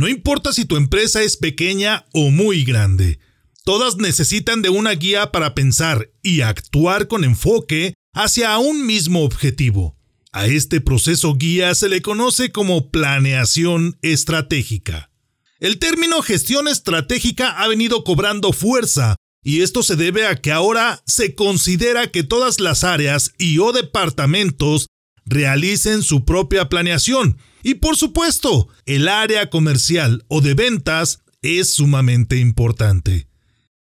No 0.00 0.08
importa 0.08 0.54
si 0.54 0.64
tu 0.64 0.78
empresa 0.78 1.22
es 1.22 1.36
pequeña 1.36 2.06
o 2.14 2.30
muy 2.30 2.64
grande, 2.64 3.18
todas 3.66 3.98
necesitan 3.98 4.62
de 4.62 4.70
una 4.70 4.92
guía 4.92 5.30
para 5.30 5.54
pensar 5.54 6.10
y 6.22 6.40
actuar 6.40 7.06
con 7.06 7.22
enfoque 7.22 7.92
hacia 8.14 8.56
un 8.56 8.86
mismo 8.86 9.24
objetivo. 9.24 9.98
A 10.32 10.46
este 10.46 10.80
proceso 10.80 11.34
guía 11.34 11.74
se 11.74 11.90
le 11.90 12.00
conoce 12.00 12.50
como 12.50 12.90
planeación 12.90 13.98
estratégica. 14.00 15.10
El 15.58 15.78
término 15.78 16.22
gestión 16.22 16.66
estratégica 16.66 17.50
ha 17.60 17.68
venido 17.68 18.02
cobrando 18.02 18.54
fuerza 18.54 19.16
y 19.44 19.60
esto 19.60 19.82
se 19.82 19.96
debe 19.96 20.26
a 20.26 20.36
que 20.36 20.50
ahora 20.50 21.02
se 21.04 21.34
considera 21.34 22.10
que 22.10 22.22
todas 22.22 22.58
las 22.58 22.84
áreas 22.84 23.34
y 23.36 23.58
o 23.58 23.72
departamentos 23.72 24.86
realicen 25.26 26.02
su 26.02 26.24
propia 26.24 26.70
planeación. 26.70 27.36
Y 27.62 27.74
por 27.74 27.96
supuesto, 27.96 28.68
el 28.86 29.08
área 29.08 29.50
comercial 29.50 30.24
o 30.28 30.40
de 30.40 30.54
ventas 30.54 31.22
es 31.42 31.74
sumamente 31.74 32.38
importante. 32.38 33.26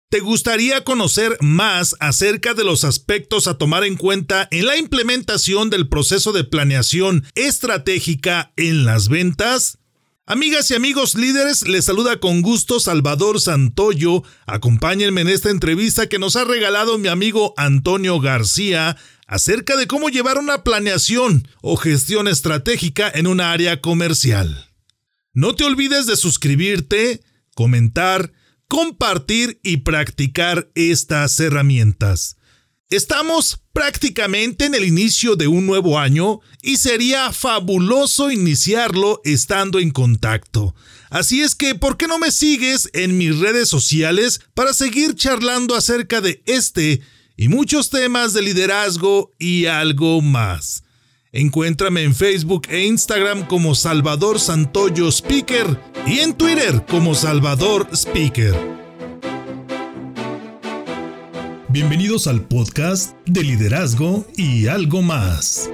¿Te 0.08 0.20
gustaría 0.20 0.84
conocer 0.84 1.36
más 1.40 1.96
acerca 1.98 2.54
de 2.54 2.62
los 2.62 2.84
aspectos 2.84 3.48
a 3.48 3.58
tomar 3.58 3.82
en 3.84 3.96
cuenta 3.96 4.46
en 4.52 4.66
la 4.66 4.76
implementación 4.76 5.68
del 5.68 5.88
proceso 5.88 6.32
de 6.32 6.44
planeación 6.44 7.24
estratégica 7.34 8.52
en 8.56 8.84
las 8.84 9.08
ventas? 9.08 9.78
Amigas 10.24 10.70
y 10.70 10.74
amigos 10.74 11.14
líderes, 11.14 11.68
les 11.68 11.84
saluda 11.84 12.18
con 12.18 12.42
gusto 12.42 12.80
Salvador 12.80 13.40
Santoyo. 13.40 14.22
Acompáñenme 14.46 15.20
en 15.20 15.28
esta 15.28 15.50
entrevista 15.50 16.08
que 16.08 16.18
nos 16.18 16.34
ha 16.34 16.44
regalado 16.44 16.98
mi 16.98 17.08
amigo 17.08 17.54
Antonio 17.56 18.18
García 18.20 18.96
acerca 19.26 19.76
de 19.76 19.86
cómo 19.86 20.08
llevar 20.08 20.38
una 20.38 20.62
planeación 20.62 21.48
o 21.62 21.76
gestión 21.76 22.28
estratégica 22.28 23.10
en 23.12 23.26
un 23.26 23.40
área 23.40 23.80
comercial. 23.80 24.70
No 25.32 25.54
te 25.54 25.64
olvides 25.64 26.06
de 26.06 26.16
suscribirte, 26.16 27.22
comentar, 27.54 28.32
compartir 28.68 29.60
y 29.62 29.78
practicar 29.78 30.70
estas 30.74 31.38
herramientas. 31.40 32.36
Estamos 32.88 33.60
prácticamente 33.72 34.66
en 34.66 34.76
el 34.76 34.84
inicio 34.84 35.34
de 35.34 35.48
un 35.48 35.66
nuevo 35.66 35.98
año 35.98 36.38
y 36.62 36.76
sería 36.76 37.32
fabuloso 37.32 38.30
iniciarlo 38.30 39.20
estando 39.24 39.80
en 39.80 39.90
contacto. 39.90 40.72
Así 41.10 41.42
es 41.42 41.56
que, 41.56 41.74
¿por 41.74 41.96
qué 41.96 42.06
no 42.06 42.18
me 42.18 42.30
sigues 42.30 42.88
en 42.92 43.18
mis 43.18 43.38
redes 43.40 43.68
sociales 43.68 44.40
para 44.54 44.72
seguir 44.72 45.16
charlando 45.16 45.74
acerca 45.74 46.20
de 46.20 46.42
este 46.46 47.02
y 47.36 47.48
muchos 47.48 47.90
temas 47.90 48.32
de 48.32 48.42
liderazgo 48.42 49.32
y 49.38 49.66
algo 49.66 50.22
más? 50.22 50.84
Encuéntrame 51.32 52.02
en 52.02 52.14
Facebook 52.14 52.62
e 52.70 52.86
Instagram 52.86 53.46
como 53.46 53.74
Salvador 53.74 54.40
Santoyo 54.40 55.08
Speaker 55.08 55.78
y 56.06 56.20
en 56.20 56.34
Twitter 56.34 56.84
como 56.88 57.14
Salvador 57.14 57.88
Speaker. 57.92 58.54
Bienvenidos 61.68 62.26
al 62.26 62.40
podcast 62.40 63.14
de 63.26 63.42
liderazgo 63.42 64.26
y 64.34 64.68
algo 64.68 65.02
más. 65.02 65.70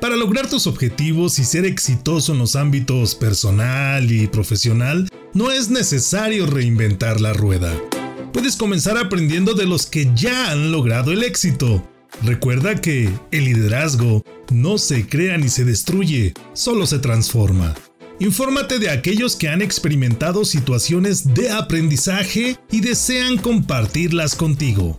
Para 0.00 0.16
lograr 0.16 0.50
tus 0.50 0.66
objetivos 0.66 1.38
y 1.38 1.44
ser 1.44 1.66
exitoso 1.66 2.32
en 2.32 2.38
los 2.38 2.56
ámbitos 2.56 3.14
personal 3.14 4.10
y 4.10 4.26
profesional, 4.26 5.08
no 5.34 5.52
es 5.52 5.70
necesario 5.70 6.46
reinventar 6.46 7.20
la 7.20 7.32
rueda. 7.32 7.72
Puedes 8.36 8.56
comenzar 8.56 8.98
aprendiendo 8.98 9.54
de 9.54 9.64
los 9.64 9.86
que 9.86 10.10
ya 10.14 10.50
han 10.50 10.70
logrado 10.70 11.10
el 11.10 11.22
éxito 11.22 11.82
Recuerda 12.22 12.80
que 12.80 13.10
el 13.30 13.44
liderazgo 13.44 14.24
no 14.50 14.78
se 14.78 15.06
crea 15.06 15.36
ni 15.36 15.48
se 15.48 15.64
destruye, 15.64 16.32
solo 16.54 16.86
se 16.86 16.98
transforma. 16.98 17.74
Infórmate 18.20 18.78
de 18.78 18.90
aquellos 18.90 19.36
que 19.36 19.48
han 19.48 19.60
experimentado 19.60 20.46
situaciones 20.46 21.34
de 21.34 21.50
aprendizaje 21.50 22.56
y 22.70 22.80
desean 22.80 23.36
compartirlas 23.36 24.34
contigo. 24.34 24.98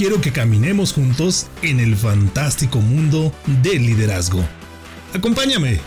Quiero 0.00 0.18
que 0.22 0.32
caminemos 0.32 0.94
juntos 0.94 1.46
en 1.60 1.78
el 1.78 1.94
fantástico 1.94 2.78
mundo 2.78 3.34
del 3.62 3.84
liderazgo. 3.84 4.42
Acompáñame 5.12 5.78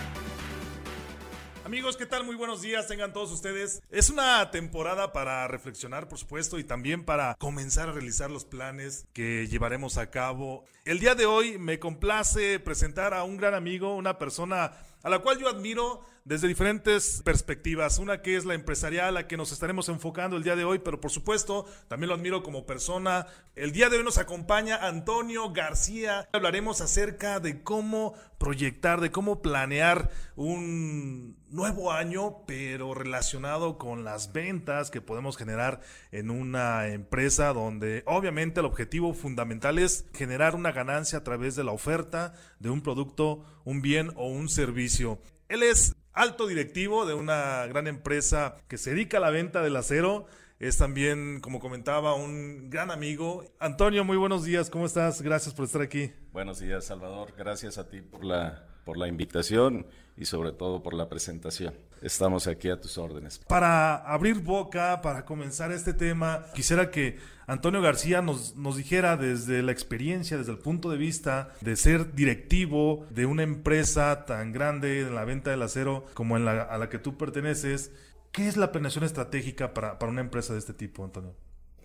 Amigos, 1.66 1.97
¿qué 1.97 2.06
tal? 2.06 2.24
Muy 2.24 2.35
buenos 2.35 2.62
días, 2.62 2.85
tengan 2.88 3.12
todos 3.12 3.31
ustedes. 3.31 3.81
Es 3.90 4.12
una 4.12 4.51
temporada 4.51 5.13
para 5.13 5.47
reflexionar, 5.47 6.07
por 6.07 6.19
supuesto, 6.19 6.59
y 6.59 6.63
también 6.63 7.03
para 7.03 7.34
comenzar 7.40 7.90
a 7.90 7.94
realizar 7.94 8.29
los 8.29 8.46
planes 8.46 9.07
que 9.13 9.47
llevaremos 9.47 9.97
a 9.97 10.12
cabo. 10.12 10.63
El 10.85 11.00
día 11.00 11.16
de 11.16 11.25
hoy 11.25 11.57
me 11.57 11.80
complace 11.80 12.59
presentar 12.59 13.16
a 13.16 13.24
un 13.24 13.38
gran 13.38 13.56
amigo, 13.56 13.95
una 13.95 14.19
persona 14.19 14.74
a 15.01 15.09
la 15.09 15.18
cual 15.19 15.40
yo 15.40 15.50
admiro 15.50 16.06
desde 16.25 16.47
diferentes 16.47 17.22
perspectivas. 17.23 18.00
Una 18.00 18.22
que 18.22 18.38
es 18.38 18.45
la 18.45 18.53
empresarial, 18.53 19.13
la 19.13 19.28
que 19.28 19.38
nos 19.38 19.51
estaremos 19.51 19.89
enfocando 19.89 20.38
el 20.38 20.44
día 20.44 20.56
de 20.56 20.63
hoy, 20.63 20.79
pero 20.79 21.01
por 21.01 21.11
supuesto 21.11 21.66
también 21.88 22.09
lo 22.09 22.16
admiro 22.16 22.44
como 22.44 22.66
persona. 22.66 23.28
El 23.56 23.72
día 23.72 23.89
de 23.89 23.97
hoy 23.97 24.03
nos 24.03 24.17
acompaña 24.17 24.88
Antonio 24.88 25.51
García. 25.51 26.29
Hablaremos 26.31 26.81
acerca 26.81 27.39
de 27.39 27.62
cómo 27.62 28.13
proyectar, 28.38 29.01
de 29.01 29.12
cómo 29.12 29.41
planear 29.41 30.09
un 30.35 31.38
nuevo 31.50 31.91
año, 31.91 32.45
pero 32.47 32.94
relacionado 32.94 33.78
con 33.78 34.03
las 34.03 34.33
ventas 34.33 34.89
que 34.89 35.01
podemos 35.01 35.38
generar 35.38 35.81
en 36.12 36.31
una 36.31 36.88
empresa 36.88 37.53
donde 37.53 38.03
obviamente 38.06 38.62
el 38.62 38.66
objetivo 38.66 39.13
fundamental 39.13 39.78
es 39.78 40.06
generar 40.13 40.56
una 40.56 40.72
ganancia 40.72 41.19
a 41.19 41.23
través 41.23 41.56
de 41.56 41.63
la 41.63 41.73
oferta 41.73 42.33
de 42.59 42.69
un 42.69 42.81
producto, 42.81 43.45
un 43.66 43.81
bien 43.81 44.12
o 44.16 44.29
un 44.29 44.50
servicio. 44.50 45.19
Él 45.47 45.62
es 45.62 45.95
alto 46.13 46.47
directivo 46.47 47.06
de 47.06 47.13
una 47.13 47.66
gran 47.68 47.88
empresa 47.88 48.56
que 48.68 48.78
se 48.78 48.91
dedica 48.91 49.18
a 49.18 49.22
la 49.22 49.29
venta 49.29 49.62
del 49.62 49.75
acero. 49.75 50.25
Es 50.59 50.78
también, 50.78 51.41
como 51.41 51.59
comentaba, 51.59 52.13
un 52.13 52.69
gran 52.69 52.91
amigo. 52.91 53.44
Antonio, 53.59 54.06
muy 54.06 54.16
buenos 54.16 54.46
días. 54.46 54.69
¿Cómo 54.69 54.85
estás? 54.85 55.22
Gracias 55.22 55.53
por 55.53 55.66
estar 55.66 55.81
aquí. 55.81 56.13
Buenos 56.31 56.59
días, 56.59 56.85
Salvador. 56.85 57.34
Gracias 57.38 57.78
a 57.78 57.90
ti 57.90 58.01
por 58.01 58.24
la, 58.24 58.66
por 58.85 58.97
la 58.97 59.07
invitación 59.07 59.88
y 60.16 60.25
sobre 60.25 60.51
todo 60.51 60.81
por 60.81 60.94
la 60.94 61.09
presentación. 61.09 61.74
Estamos 62.01 62.47
aquí 62.47 62.69
a 62.69 62.80
tus 62.80 62.97
órdenes. 62.97 63.40
Para 63.40 63.95
abrir 63.95 64.40
boca, 64.40 65.01
para 65.01 65.25
comenzar 65.25 65.72
este 65.72 65.94
tema, 65.94 66.45
quisiera 66.53 66.91
que 66.91 67.18
Antonio 67.47 67.81
García 67.81 68.21
nos, 68.21 68.55
nos 68.55 68.77
dijera 68.77 69.17
desde 69.17 69.61
la 69.61 69.71
experiencia, 69.71 70.37
desde 70.37 70.51
el 70.51 70.59
punto 70.59 70.89
de 70.89 70.97
vista 70.97 71.53
de 71.61 71.75
ser 71.75 72.13
directivo 72.13 73.05
de 73.09 73.25
una 73.25 73.43
empresa 73.43 74.25
tan 74.25 74.51
grande 74.51 75.01
en 75.01 75.15
la 75.15 75.25
venta 75.25 75.51
del 75.51 75.61
acero 75.61 76.05
como 76.13 76.37
en 76.37 76.45
la, 76.45 76.61
a 76.61 76.77
la 76.77 76.89
que 76.89 76.99
tú 76.99 77.17
perteneces, 77.17 77.91
¿qué 78.31 78.47
es 78.47 78.57
la 78.57 78.71
planeación 78.71 79.03
estratégica 79.03 79.73
para, 79.73 79.99
para 79.99 80.11
una 80.11 80.21
empresa 80.21 80.53
de 80.53 80.59
este 80.59 80.73
tipo, 80.73 81.03
Antonio? 81.03 81.35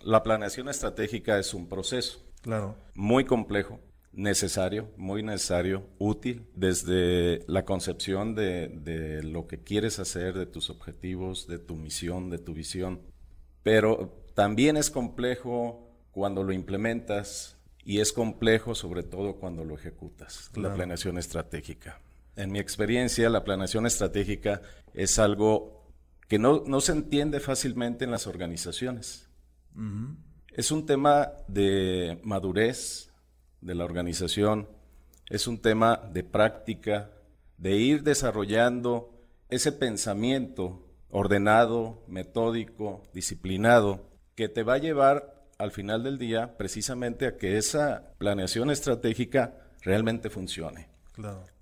La 0.02 0.22
planeación 0.22 0.68
estratégica 0.68 1.38
es 1.38 1.54
un 1.54 1.68
proceso. 1.68 2.24
Claro. 2.42 2.76
Muy 2.94 3.24
complejo 3.24 3.80
necesario, 4.18 4.90
muy 4.96 5.22
necesario, 5.22 5.86
útil, 5.98 6.46
desde 6.54 7.44
la 7.46 7.64
concepción 7.64 8.34
de, 8.34 9.20
lo 9.22 9.46
que 9.46 9.62
quieres 9.62 10.00
hacer, 10.00 10.36
de 10.36 10.46
tus 10.46 10.70
objetivos, 10.70 11.46
de 11.46 11.58
tu 11.58 11.76
misión, 11.76 12.28
de 12.28 12.38
tu 12.38 12.52
visión. 12.52 13.00
Pero 13.62 14.24
también 14.38 14.76
es 14.76 14.88
complejo 14.88 15.90
cuando 16.12 16.44
lo 16.44 16.52
implementas 16.52 17.56
y 17.82 17.98
es 17.98 18.12
complejo 18.12 18.76
sobre 18.76 19.02
todo 19.02 19.34
cuando 19.34 19.64
lo 19.64 19.74
ejecutas, 19.74 20.52
la 20.54 20.72
planeación 20.72 21.18
estratégica. 21.18 22.00
En 22.36 22.52
mi 22.52 22.60
experiencia, 22.60 23.30
la 23.30 23.42
planeación 23.42 23.84
estratégica 23.84 24.62
es 24.94 25.18
algo 25.18 25.90
que 26.28 26.38
no, 26.38 26.80
se 26.80 26.92
entiende 26.92 27.40
fácilmente 27.40 28.04
en 28.04 28.12
las 28.12 28.28
organizaciones. 28.28 29.28
Es 30.52 30.70
un 30.70 30.86
tema 30.86 31.32
de 31.48 32.20
madurez, 32.22 33.10
de 33.60 33.74
la 33.74 33.84
organización 33.84 34.68
es 35.28 35.48
un 35.48 35.58
tema 35.58 35.96
de 36.12 36.22
práctica, 36.22 37.10
de 37.56 37.74
ir 37.74 38.04
desarrollando 38.04 39.20
ese 39.48 39.72
pensamiento 39.72 40.86
ordenado, 41.10 42.04
metódico, 42.06 43.02
disciplinado, 43.12 44.07
que 44.38 44.48
te 44.48 44.62
va 44.62 44.74
a 44.74 44.78
llevar 44.78 45.34
al 45.58 45.72
final 45.72 46.04
del 46.04 46.16
día 46.16 46.56
precisamente 46.56 47.26
a 47.26 47.36
que 47.36 47.58
esa 47.58 48.12
planeación 48.18 48.70
estratégica 48.70 49.56
realmente 49.82 50.30
funcione. 50.30 50.88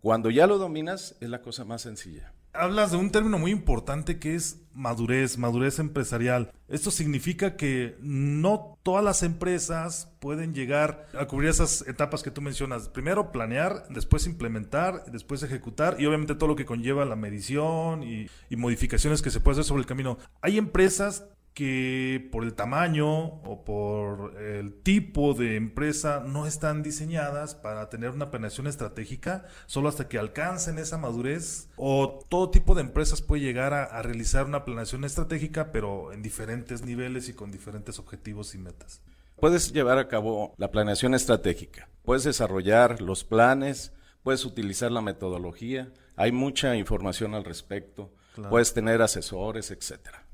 Cuando 0.02 0.28
ya 0.28 0.46
lo 0.46 0.58
dominas 0.58 1.16
es 1.22 1.30
la 1.30 1.40
cosa 1.40 1.64
más 1.64 1.80
sencilla. 1.80 2.34
Hablas 2.52 2.90
de 2.90 2.98
un 2.98 3.10
término 3.10 3.38
muy 3.38 3.50
importante 3.50 4.18
que 4.18 4.34
es 4.34 4.60
madurez, 4.74 5.38
madurez 5.38 5.78
empresarial. 5.78 6.52
Esto 6.68 6.90
significa 6.90 7.56
que 7.56 7.96
no 8.02 8.78
todas 8.82 9.02
las 9.02 9.22
empresas 9.22 10.12
pueden 10.20 10.52
llegar 10.52 11.06
a 11.18 11.26
cubrir 11.26 11.48
esas 11.48 11.80
etapas 11.88 12.22
que 12.22 12.30
tú 12.30 12.42
mencionas. 12.42 12.90
Primero 12.90 13.32
planear, 13.32 13.86
después 13.88 14.26
implementar, 14.26 15.04
después 15.06 15.42
ejecutar 15.42 15.96
y 15.98 16.04
obviamente 16.04 16.34
todo 16.34 16.48
lo 16.48 16.56
que 16.56 16.66
conlleva 16.66 17.06
la 17.06 17.16
medición 17.16 18.02
y, 18.02 18.28
y 18.50 18.56
modificaciones 18.56 19.22
que 19.22 19.30
se 19.30 19.40
puede 19.40 19.54
hacer 19.54 19.64
sobre 19.64 19.80
el 19.80 19.86
camino. 19.86 20.18
Hay 20.42 20.58
empresas 20.58 21.24
que 21.56 22.28
por 22.30 22.44
el 22.44 22.52
tamaño 22.52 23.08
o 23.16 23.64
por 23.64 24.38
el 24.38 24.74
tipo 24.74 25.32
de 25.32 25.56
empresa 25.56 26.20
no 26.20 26.46
están 26.46 26.82
diseñadas 26.82 27.54
para 27.54 27.88
tener 27.88 28.10
una 28.10 28.30
planeación 28.30 28.66
estratégica 28.66 29.46
solo 29.64 29.88
hasta 29.88 30.06
que 30.06 30.18
alcancen 30.18 30.78
esa 30.78 30.98
madurez 30.98 31.70
o 31.76 32.20
todo 32.28 32.50
tipo 32.50 32.74
de 32.74 32.82
empresas 32.82 33.22
puede 33.22 33.40
llegar 33.40 33.72
a, 33.72 34.02
realizar 34.02 34.44
una 34.44 34.66
planeación 34.66 35.04
estratégica 35.04 35.72
pero 35.72 36.12
en 36.12 36.22
diferentes 36.22 36.84
niveles 36.84 37.30
y 37.30 37.32
con 37.32 37.50
diferentes 37.50 37.98
objetivos 37.98 38.54
y 38.54 38.58
metas. 38.58 39.00
Puedes 39.40 39.72
llevar 39.72 39.96
a 39.96 40.08
cabo 40.08 40.52
la 40.58 40.70
planeación 40.70 41.14
estratégica, 41.14 41.88
puedes 42.04 42.24
desarrollar 42.24 43.00
los 43.00 43.24
planes, 43.24 43.94
puedes 44.22 44.44
utilizar 44.44 44.92
la 44.92 45.00
metodología, 45.00 45.90
hay 46.16 46.32
mucha 46.32 46.76
información 46.76 47.34
al 47.34 47.44
respecto, 47.44 48.12
puedes 48.50 48.74
tener 48.74 49.00
asesores, 49.00 49.70
etcétera. 49.70 50.26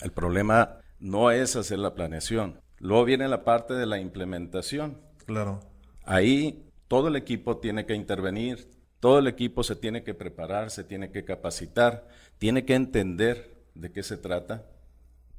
El 0.00 0.12
problema 0.12 0.78
no 0.98 1.30
es 1.30 1.56
hacer 1.56 1.78
la 1.78 1.94
planeación. 1.94 2.60
Luego 2.78 3.04
viene 3.04 3.28
la 3.28 3.44
parte 3.44 3.74
de 3.74 3.86
la 3.86 3.98
implementación. 3.98 4.98
Claro. 5.26 5.60
Ahí 6.04 6.64
todo 6.88 7.08
el 7.08 7.16
equipo 7.16 7.58
tiene 7.58 7.86
que 7.86 7.94
intervenir, 7.94 8.68
todo 9.00 9.18
el 9.18 9.26
equipo 9.26 9.62
se 9.62 9.76
tiene 9.76 10.02
que 10.02 10.14
preparar, 10.14 10.70
se 10.70 10.84
tiene 10.84 11.10
que 11.10 11.24
capacitar, 11.24 12.08
tiene 12.38 12.64
que 12.64 12.74
entender 12.74 13.54
de 13.74 13.90
qué 13.92 14.02
se 14.02 14.16
trata. 14.16 14.66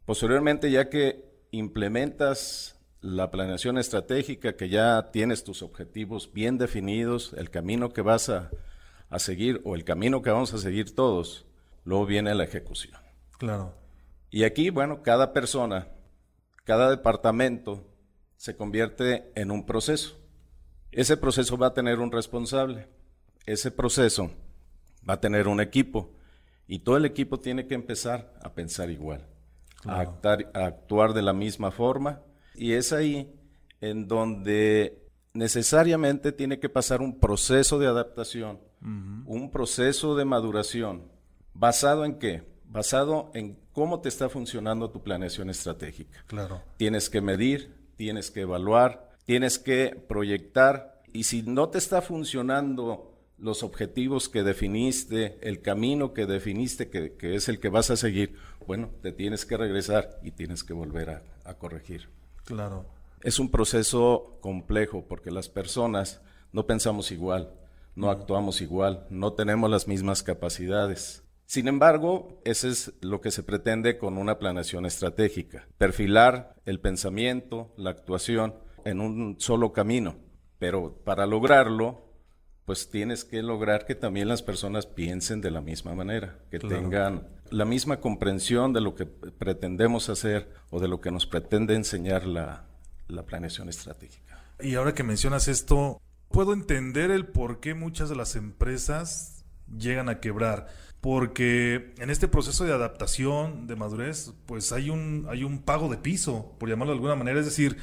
Posteriormente, 0.06 0.72
ya 0.72 0.90
que 0.90 1.26
implementas 1.52 2.80
la 3.02 3.30
planeación 3.32 3.78
estratégica, 3.78 4.56
que 4.56 4.70
ya 4.70 5.12
tienes 5.12 5.44
tus 5.44 5.62
objetivos 5.62 6.32
bien 6.34 6.58
definidos, 6.58 7.34
el 7.38 7.50
camino 7.50 7.94
que 7.94 8.02
vas 8.02 8.30
a, 8.30 8.50
a 9.10 9.20
seguir 9.20 9.62
o 9.64 9.76
el 9.76 9.84
camino 9.84 10.22
que 10.22 10.32
vamos 10.32 10.54
a 10.54 10.58
seguir 10.58 10.96
todos, 10.96 11.46
luego 11.84 12.06
viene 12.06 12.34
la 12.34 12.44
ejecución. 12.44 13.00
Claro. 13.38 13.85
Y 14.30 14.44
aquí, 14.44 14.70
bueno, 14.70 15.02
cada 15.04 15.34
persona, 15.34 15.88
cada 16.64 16.90
departamento 16.90 17.88
se 18.38 18.56
convierte 18.56 19.32
en 19.36 19.52
un 19.52 19.66
proceso. 19.66 20.18
Ese 20.92 21.18
proceso 21.18 21.58
va 21.58 21.68
a 21.68 21.74
tener 21.74 22.00
un 22.00 22.12
responsable. 22.12 22.88
Ese 23.46 23.72
proceso 23.72 24.32
va 25.08 25.16
a 25.16 25.20
tener 25.20 25.48
un 25.48 25.60
equipo. 25.60 26.14
Y 26.68 26.80
todo 26.80 26.98
el 26.98 27.06
equipo 27.06 27.40
tiene 27.40 27.68
que 27.68 27.76
empezar 27.76 28.34
a 28.42 28.54
pensar 28.54 28.90
igual, 28.90 29.28
a, 29.86 30.00
actuar, 30.54 31.14
de 31.14 31.22
la 31.22 31.34
misma 31.34 31.72
forma. 31.72 32.22
Y 32.56 32.74
es 32.74 32.92
ahí 32.92 33.32
en 33.82 34.08
donde 34.08 35.06
necesariamente 35.34 36.32
tiene 36.32 36.60
que 36.60 36.70
pasar 36.70 37.02
un 37.02 37.20
proceso 37.20 37.78
de 37.78 37.88
adaptación, 37.88 38.60
un 38.82 39.52
proceso 39.52 40.16
de 40.16 40.26
maduración. 40.26 41.12
¿Basado 41.54 42.04
en 42.06 42.18
qué? 42.18 42.44
Basado 42.76 43.32
en 43.34 43.58
cómo 43.72 44.02
te 44.02 44.10
está 44.10 44.28
funcionando 44.28 44.90
tu 44.90 45.02
planeación 45.02 45.50
estratégica. 45.50 46.26
Claro. 46.28 46.62
Tienes 46.76 47.10
que 47.10 47.22
medir, 47.22 47.74
tienes 47.96 48.32
que 48.32 48.42
evaluar, 48.42 49.12
tienes 49.24 49.58
que 49.58 49.96
proyectar 50.10 51.02
y 51.14 51.24
si 51.24 51.42
no 51.42 51.70
te 51.70 51.78
está 51.78 52.02
funcionando 52.02 53.14
los 53.38 53.64
objetivos 53.64 54.28
que 54.28 54.44
definiste, 54.44 55.38
el 55.42 55.62
camino 55.62 56.14
que 56.14 56.26
definiste, 56.26 56.90
que, 56.90 57.16
es 57.34 57.48
el 57.48 57.62
que 57.62 57.70
vas 57.70 57.92
a 57.92 57.96
seguir, 57.96 58.36
bueno, 58.68 58.90
te 59.02 59.14
tienes 59.14 59.46
que 59.46 59.56
regresar 59.56 60.20
y 60.22 60.32
tienes 60.32 60.66
que 60.66 60.74
volver 60.74 61.12
a, 61.12 61.24
a 61.46 61.54
corregir. 61.54 62.10
Claro. 62.44 62.86
Es 63.22 63.40
un 63.40 63.52
proceso 63.52 64.38
complejo 64.42 65.06
porque 65.08 65.32
las 65.32 65.48
personas 65.48 66.20
no 66.52 66.68
pensamos 66.68 67.10
igual, 67.14 67.54
no 67.96 68.10
actuamos 68.10 68.60
igual, 68.60 69.08
no 69.10 69.32
tenemos 69.32 69.70
las 69.70 69.88
mismas 69.88 70.24
capacidades. 70.24 71.25
Sin 71.46 71.68
embargo, 71.68 72.42
eso 72.44 72.68
es 72.68 72.94
lo 73.02 73.22
que 73.22 73.32
se 73.32 73.44
pretende 73.44 73.98
con 73.98 74.18
una 74.18 74.40
planeación 74.40 74.86
estratégica, 74.86 75.68
perfilar 75.78 76.56
el 76.66 76.80
pensamiento, 76.80 77.74
la 77.78 77.92
actuación 77.92 78.56
en 78.84 79.00
un 79.00 79.36
solo 79.40 79.72
camino. 79.72 80.18
Pero 80.58 80.96
para 81.04 81.26
lograrlo, 81.28 82.06
pues 82.66 82.90
tienes 82.90 83.24
que 83.24 83.44
lograr 83.44 83.86
que 83.86 83.94
también 83.94 84.28
las 84.28 84.42
personas 84.42 84.88
piensen 84.88 85.42
de 85.42 85.52
la 85.52 85.62
misma 85.62 85.94
manera, 85.94 86.40
que 86.50 86.60
tengan 86.60 87.28
la 87.52 87.66
misma 87.66 88.00
comprensión 88.00 88.74
de 88.74 88.82
lo 88.82 88.96
que 88.96 89.06
pretendemos 89.06 90.10
hacer 90.10 90.50
o 90.72 90.80
de 90.80 90.88
lo 90.88 91.00
que 91.00 91.12
nos 91.12 91.28
pretende 91.28 91.76
enseñar 91.76 92.26
la, 92.26 92.66
la 93.08 93.24
planeación 93.24 93.70
estratégica. 93.70 94.44
Y 94.60 94.76
ahora 94.76 94.96
que 94.96 95.04
mencionas 95.04 95.48
esto, 95.48 96.02
puedo 96.30 96.54
entender 96.54 97.12
el 97.12 97.28
por 97.28 97.60
qué 97.60 97.76
muchas 97.76 98.10
de 98.10 98.16
las 98.16 98.36
empresas 98.36 99.35
llegan 99.78 100.10
a 100.10 100.20
quebrar 100.20 100.68
porque 101.06 101.94
en 102.00 102.10
este 102.10 102.28
proceso 102.28 102.66
de 102.66 102.74
adaptación, 102.74 103.68
de 103.68 103.76
madurez, 103.76 104.34
pues 104.48 104.72
hay 104.72 104.90
un, 104.90 105.28
hay 105.30 105.44
un 105.44 105.60
pago 105.60 105.88
de 105.88 105.98
piso, 105.98 106.56
por 106.58 106.68
llamarlo 106.68 106.94
de 106.94 106.98
alguna 106.98 107.16
manera, 107.16 107.40
es 107.40 107.46
decir, 107.46 107.78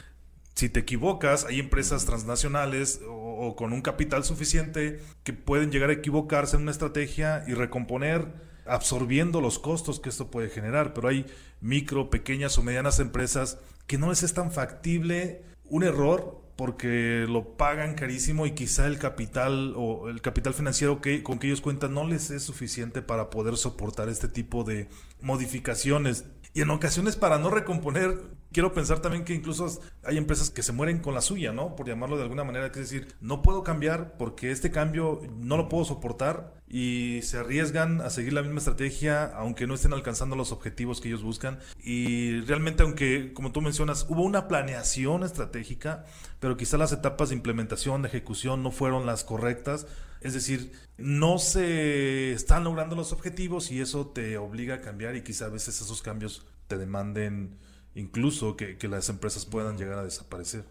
si 0.55 0.69
te 0.69 0.81
equivocas, 0.81 1.45
hay 1.45 1.61
empresas 1.61 2.05
transnacionales 2.05 3.01
o, 3.09 3.55
con 3.55 3.73
un 3.73 3.81
capital 3.81 4.25
suficiente 4.25 5.01
que 5.23 5.33
pueden 5.33 5.71
llegar 5.71 5.91
a 5.91 5.93
equivocarse 5.93 6.57
en 6.57 6.63
una 6.63 6.73
estrategia 6.73 7.45
y 7.47 7.55
recomponer 7.55 8.27
absorbiendo 8.67 9.41
los 9.41 9.61
costos 9.61 10.01
que 10.01 10.09
esto 10.09 10.29
puede 10.29 10.51
generar, 10.51 10.93
pero 10.93 11.07
hay 11.07 11.25
micro, 11.61 12.11
pequeñas 12.11 12.59
o 12.59 12.65
medianas 12.65 12.99
empresas 12.99 13.61
que 13.87 13.99
no 13.99 14.11
les 14.11 14.25
es 14.25 14.35
tan 14.35 14.51
factible 14.51 15.45
un 15.65 15.85
error 15.85 16.42
porque 16.63 17.27
lo 17.29 17.57
pagan 17.57 17.97
carísimo 17.97 18.47
y 18.47 18.53
quizá 18.53 18.87
el 18.87 18.97
capital 18.97 19.75
o 19.77 20.09
el 20.09 20.23
capital 20.23 20.55
financiero 20.55 21.01
que, 21.01 21.25
con 21.25 21.41
que 21.41 21.49
ellos 21.49 21.61
cuentan 21.61 21.93
no 21.93 22.07
les 22.07 22.31
es 22.31 22.45
suficiente 22.45 23.03
para 23.03 23.31
poder 23.31 23.57
soportar 23.57 24.09
este 24.09 24.29
tipo 24.29 24.63
de 24.63 24.89
modificaciones. 25.21 26.25
Y 26.55 26.61
en 26.61 26.71
ocasiones 26.71 27.17
para 27.17 27.39
no 27.39 27.51
recomponer, 27.51 28.17
quiero 28.53 28.73
pensar 28.73 29.01
también 29.01 29.25
que 29.25 29.35
incluso 29.35 29.77
hay 30.05 30.19
empresas 30.19 30.51
que 30.51 30.63
se 30.63 30.71
mueren 30.71 31.01
con 31.01 31.15
la 31.15 31.21
suya, 31.21 31.53
¿no? 31.53 31.75
Por 31.75 31.89
llamarlo 31.89 32.17
de 32.17 32.23
alguna 32.23 32.45
manera, 32.45 32.67
es 32.67 32.75
decir, 32.75 33.09
no 33.21 33.43
puedo 33.43 33.65
cambiar 33.65 34.17
porque 34.17 34.53
este 34.53 34.71
cambio 34.71 35.21
no 35.41 35.57
lo 35.57 35.69
puedo 35.69 35.85
soportar 35.85 36.62
y 36.73 37.21
se 37.21 37.37
arriesgan 37.37 38.01
a 38.01 38.09
seguir 38.09 38.33
la 38.33 38.41
misma 38.41 38.59
estrategia 38.59 39.27
aunque 39.27 39.67
no 39.67 39.75
estén 39.75 39.93
alcanzando 39.93 40.37
los 40.37 40.53
objetivos 40.53 41.03
que 41.03 41.09
ellos 41.09 41.23
buscan. 41.23 41.59
Y 41.79 42.41
realmente, 42.41 42.83
aunque, 42.83 43.35
como 43.35 43.53
tú 43.53 43.61
mencionas, 43.61 44.07
hubo 44.09 44.23
una 44.23 44.49
planeación 44.49 45.23
estratégica, 45.23 46.07
pero 46.41 46.57
quizá 46.57 46.79
las 46.79 46.91
etapas 46.91 47.29
de 47.29 47.35
implementación, 47.35 48.01
de 48.01 48.09
ejecución 48.09 48.63
no 48.63 48.71
fueron 48.71 49.05
las 49.05 49.23
correctas. 49.23 49.87
Es 50.23 50.33
decir, 50.33 50.73
no 50.97 51.39
se 51.39 52.33
están 52.33 52.65
logrando 52.65 52.97
los 52.97 53.13
objetivos 53.13 53.71
y 53.71 53.83
eso 53.83 54.07
te 54.07 54.39
obliga 54.39 54.77
a 54.77 54.81
cambiar 54.81 55.15
y 55.15 55.23
quizá 55.23 55.47
a 55.47 55.51
veces 55.51 55.79
esos 55.79 56.01
cambios 56.01 56.47
te 56.69 56.79
demanden 56.79 57.59
incluso 57.95 58.57
que, 58.57 58.79
las 58.89 59.11
empresas 59.11 59.45
puedan 59.45 59.77
llegar 59.77 59.99
a 59.99 60.05
desaparecer. 60.05 60.65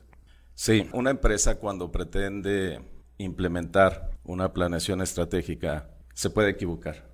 Sí, 0.55 0.89
una 0.93 1.12
empresa 1.12 1.60
cuando 1.60 1.91
pretende 1.91 2.81
implementar 3.22 4.12
una 4.24 4.54
planeación 4.54 5.01
estratégica 5.01 5.90
se 6.13 6.30
puede 6.30 6.51
equivocar. 6.51 7.10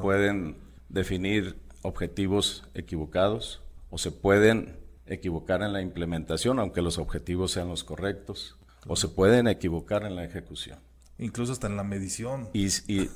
Pueden 0.00 0.56
definir 0.88 1.56
objetivos 1.82 2.64
equivocados 2.74 3.62
o 3.90 3.98
se 3.98 4.12
pueden 4.12 4.76
equivocar 5.06 5.62
en 5.62 5.72
la 5.72 5.82
implementación, 5.82 6.58
aunque 6.58 6.82
los 6.82 6.98
objetivos 6.98 7.52
sean 7.52 7.68
los 7.68 7.84
correctos, 7.84 8.56
o 8.86 8.96
se 8.96 9.08
pueden 9.08 9.48
equivocar 9.48 10.04
en 10.04 10.16
la 10.16 10.24
ejecución. 10.24 10.78
Incluso 11.18 11.52
hasta 11.52 11.66
en 11.66 11.76
la 11.76 11.84
medición. 11.84 12.48
Y, 12.52 12.66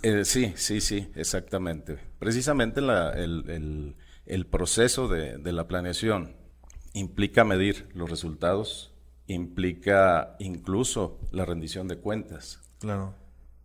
eh, 0.03 0.25
sí, 0.25 0.53
sí, 0.57 0.81
sí, 0.81 1.09
exactamente. 1.15 1.99
Precisamente 2.19 2.81
el, 2.81 4.47
proceso 4.51 5.09
de, 5.09 5.39
de, 5.39 5.53
la 5.53 5.67
planeación 5.67 6.37
implica 6.93 7.45
medir 7.45 7.89
los 7.95 8.11
resultados, 8.11 8.93
implica 9.27 10.37
incluso 10.39 11.19
la 11.31 11.45
rendición 11.45 11.89
de 11.89 11.99
cuentas. 11.99 12.61
Claro. 12.79 13.15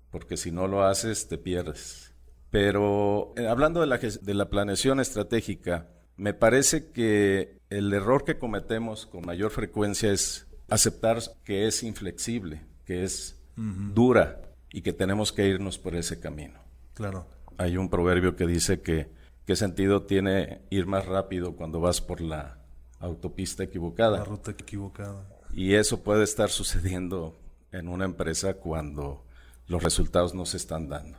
Porque 0.10 0.38
si 0.38 0.52
no 0.52 0.68
lo 0.68 0.84
haces, 0.84 1.28
te 1.28 1.38
pierdes. 1.38 2.14
Pero 2.50 3.34
eh, 3.38 3.48
hablando 3.48 3.80
de 3.80 3.88
la, 3.88 3.98
de 3.98 4.34
la 4.34 4.50
planeación 4.50 5.00
estratégica, 5.00 5.88
me 6.18 6.34
parece 6.34 6.92
que 6.92 7.60
el 7.70 7.94
error 7.94 8.24
que 8.24 8.38
cometemos 8.38 9.06
con 9.06 9.26
mayor 9.26 9.52
frecuencia 9.52 10.12
es 10.12 10.48
aceptar 10.70 11.20
que 11.44 11.68
es 11.68 11.84
inflexible, 11.84 12.62
que 12.86 13.04
es 13.04 13.38
dura 13.56 14.42
y 14.72 14.82
que 14.82 14.94
tenemos 14.94 15.32
que 15.32 15.48
irnos 15.48 15.78
por 15.78 15.96
ese 15.96 16.20
camino. 16.20 16.60
Claro. 16.94 17.28
Hay 17.58 17.78
un 17.78 17.90
proverbio 17.90 18.36
que 18.36 18.48
dice 18.48 18.82
que 18.82 19.10
qué 19.46 19.56
sentido 19.56 20.04
tiene 20.04 20.62
ir 20.70 20.88
más 20.88 21.06
rápido 21.06 21.56
cuando 21.56 21.80
vas 21.80 22.02
por 22.02 22.22
la 22.22 22.58
autopista 23.00 23.64
equivocada. 23.64 24.20
La 24.20 24.24
ruta 24.24 24.52
equivocada. 24.52 25.26
Y 25.54 25.74
eso 25.74 26.04
puede 26.04 26.24
estar 26.24 26.50
sucediendo 26.50 27.38
en 27.72 27.88
una 27.88 28.06
empresa 28.06 28.56
cuando 28.56 29.26
los 29.68 29.84
resultados 29.84 30.34
no 30.34 30.46
se 30.46 30.58
están 30.58 30.90
dando. 30.90 31.18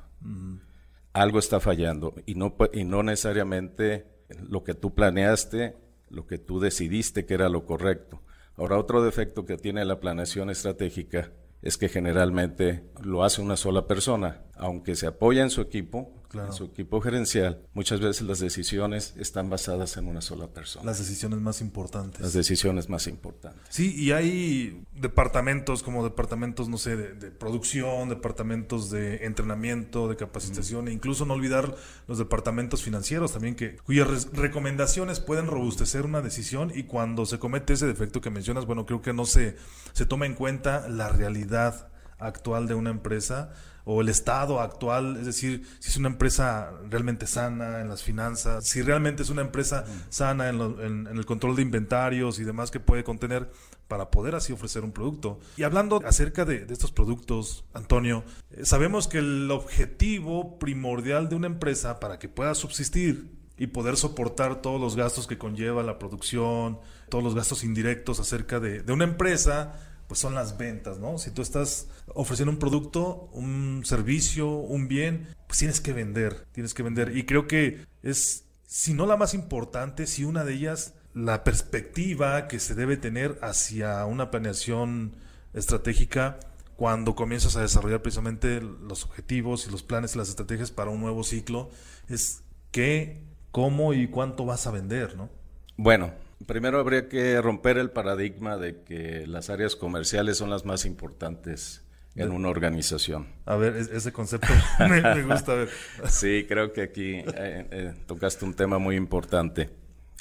algo 1.12 1.38
está 1.38 1.60
fallando 1.60 2.14
y 2.24 2.34
no, 2.34 2.54
y 2.72 2.84
no 2.84 3.02
necesariamente 3.02 4.06
lo 4.48 4.64
que 4.64 4.74
tú 4.74 4.94
planeaste, 4.94 5.76
lo 6.08 6.26
que 6.26 6.38
tú 6.38 6.60
decidiste 6.60 7.26
que 7.26 7.34
era 7.34 7.48
lo 7.48 7.66
correcto. 7.66 8.22
Ahora, 8.56 8.78
otro 8.78 9.02
defecto 9.02 9.44
que 9.44 9.56
tiene 9.56 9.84
la 9.84 10.00
planeación 10.00 10.50
estratégica 10.50 11.32
es 11.62 11.78
que 11.78 11.88
generalmente 11.88 12.84
lo 13.02 13.24
hace 13.24 13.40
una 13.40 13.56
sola 13.56 13.86
persona, 13.86 14.42
aunque 14.54 14.94
se 14.94 15.06
apoya 15.06 15.42
en 15.42 15.50
su 15.50 15.60
equipo, 15.60 16.21
en 16.34 16.52
su 16.52 16.64
equipo 16.64 17.00
gerencial, 17.00 17.62
muchas 17.74 18.00
veces 18.00 18.26
las 18.26 18.38
decisiones 18.38 19.14
están 19.16 19.50
basadas 19.50 19.96
en 19.96 20.06
una 20.06 20.20
sola 20.20 20.48
persona. 20.48 20.84
Las 20.86 20.98
decisiones 20.98 21.40
más 21.40 21.60
importantes. 21.60 22.20
Las 22.20 22.32
decisiones 22.32 22.88
más 22.88 23.06
importantes. 23.06 23.62
Sí, 23.68 23.94
y 23.94 24.12
hay 24.12 24.84
departamentos 24.94 25.82
como 25.82 26.04
departamentos, 26.04 26.68
no 26.68 26.78
sé, 26.78 26.96
de, 26.96 27.30
producción, 27.30 28.08
departamentos 28.08 28.90
de 28.90 29.24
entrenamiento, 29.26 30.08
de 30.08 30.16
capacitación, 30.16 30.88
e 30.88 30.92
incluso 30.92 31.24
no 31.24 31.34
olvidar 31.34 31.74
los 32.08 32.18
departamentos 32.18 32.82
financieros 32.82 33.32
también, 33.32 33.54
que 33.54 33.76
cuyas 33.76 34.28
recomendaciones 34.32 35.20
pueden 35.20 35.46
robustecer 35.46 36.04
una 36.04 36.20
decisión 36.20 36.72
y 36.74 36.84
cuando 36.84 37.26
se 37.26 37.38
comete 37.38 37.74
ese 37.74 37.86
defecto 37.86 38.20
que 38.20 38.30
mencionas, 38.30 38.66
bueno, 38.66 38.86
creo 38.86 39.02
que 39.02 39.12
no 39.12 39.26
se, 39.26 39.56
se 39.92 40.06
toma 40.06 40.26
en 40.26 40.34
cuenta 40.34 40.88
la 40.88 41.08
realidad 41.08 41.88
actual 42.18 42.68
de 42.68 42.74
una 42.74 42.90
empresa 42.90 43.52
o 43.84 44.00
el 44.00 44.08
estado 44.08 44.60
actual, 44.60 45.16
es 45.16 45.26
decir, 45.26 45.66
si 45.80 45.90
es 45.90 45.96
una 45.96 46.08
empresa 46.08 46.72
realmente 46.88 47.26
sana 47.26 47.80
en 47.80 47.88
las 47.88 48.02
finanzas, 48.02 48.64
si 48.64 48.82
realmente 48.82 49.22
es 49.22 49.30
una 49.30 49.42
empresa 49.42 49.84
sana 50.08 50.48
en, 50.48 51.06
el 51.06 51.26
control 51.26 51.56
de 51.56 51.62
inventarios 51.62 52.38
y 52.38 52.44
demás 52.44 52.70
que 52.70 52.80
puede 52.80 53.04
contener 53.04 53.50
para 53.88 54.10
poder 54.10 54.34
así 54.34 54.52
ofrecer 54.52 54.84
un 54.84 54.92
producto. 54.92 55.38
Y 55.56 55.64
hablando 55.64 56.00
acerca 56.06 56.44
de, 56.44 56.66
estos 56.70 56.92
productos, 56.92 57.64
Antonio, 57.74 58.24
eh, 58.50 58.64
sabemos 58.64 59.08
que 59.08 59.18
el 59.18 59.50
objetivo 59.50 60.58
primordial 60.58 61.28
de 61.28 61.36
una 61.36 61.46
empresa 61.46 62.00
para 62.00 62.18
que 62.18 62.28
pueda 62.28 62.54
subsistir 62.54 63.30
y 63.58 63.66
poder 63.66 63.96
soportar 63.96 64.62
todos 64.62 64.80
los 64.80 64.96
gastos 64.96 65.26
que 65.26 65.38
conlleva 65.38 65.82
la 65.82 65.98
producción, 65.98 66.78
todos 67.10 67.22
los 67.22 67.34
gastos 67.34 67.64
indirectos 67.64 68.18
acerca 68.18 68.60
de, 68.60 68.82
de 68.82 68.92
una 68.92 69.04
empresa, 69.04 69.74
pues 70.12 70.20
son 70.20 70.34
las 70.34 70.58
ventas, 70.58 70.98
¿no? 70.98 71.16
Si 71.16 71.30
tú 71.30 71.40
estás 71.40 71.88
ofreciendo 72.08 72.52
un 72.52 72.58
producto, 72.58 73.30
un 73.32 73.80
servicio, 73.86 74.46
un 74.46 74.86
bien, 74.86 75.26
pues 75.46 75.60
tienes 75.60 75.80
que 75.80 75.94
vender, 75.94 76.44
tienes 76.52 76.74
que 76.74 76.82
vender. 76.82 77.16
Y 77.16 77.24
creo 77.24 77.46
que 77.46 77.86
es, 78.02 78.44
si 78.66 78.92
no 78.92 79.06
la 79.06 79.16
más 79.16 79.32
importante, 79.32 80.06
si 80.06 80.24
una 80.24 80.44
de 80.44 80.52
ellas, 80.52 80.92
la 81.14 81.44
perspectiva 81.44 82.46
que 82.46 82.60
se 82.60 82.74
debe 82.74 82.98
tener 82.98 83.38
hacia 83.40 84.04
una 84.04 84.30
planeación 84.30 85.14
estratégica 85.54 86.38
cuando 86.76 87.14
comienzas 87.14 87.56
a 87.56 87.62
desarrollar 87.62 88.02
precisamente 88.02 88.60
los 88.60 89.04
objetivos 89.04 89.66
y 89.66 89.70
los 89.70 89.82
planes 89.82 90.14
y 90.14 90.18
las 90.18 90.28
estrategias 90.28 90.70
para 90.70 90.90
un 90.90 91.00
nuevo 91.00 91.24
ciclo, 91.24 91.70
es 92.10 92.42
qué, 92.70 93.24
cómo 93.50 93.94
y 93.94 94.08
cuánto 94.08 94.44
vas 94.44 94.66
a 94.66 94.72
vender, 94.72 95.16
¿no? 95.16 95.30
Bueno, 95.78 96.12
Primero 96.46 96.78
habría 96.78 97.08
que 97.08 97.40
romper 97.40 97.78
el 97.78 97.90
paradigma 97.90 98.56
de 98.56 98.82
que 98.82 99.26
las 99.26 99.50
áreas 99.50 99.76
comerciales 99.76 100.38
son 100.38 100.50
las 100.50 100.64
más 100.64 100.84
importantes 100.84 101.82
en 102.14 102.30
una 102.30 102.48
organización. 102.48 103.28
A 103.46 103.56
ver, 103.56 103.76
ese 103.76 104.12
concepto 104.12 104.48
me, 104.78 105.22
gusta. 105.22 105.54
Ver. 105.54 105.68
sí, 106.08 106.44
creo 106.48 106.72
que 106.72 106.82
aquí 106.82 107.14
eh, 107.16 107.24
eh, 107.36 107.94
tocaste 108.06 108.44
un 108.44 108.54
tema 108.54 108.78
muy 108.78 108.96
importante. 108.96 109.70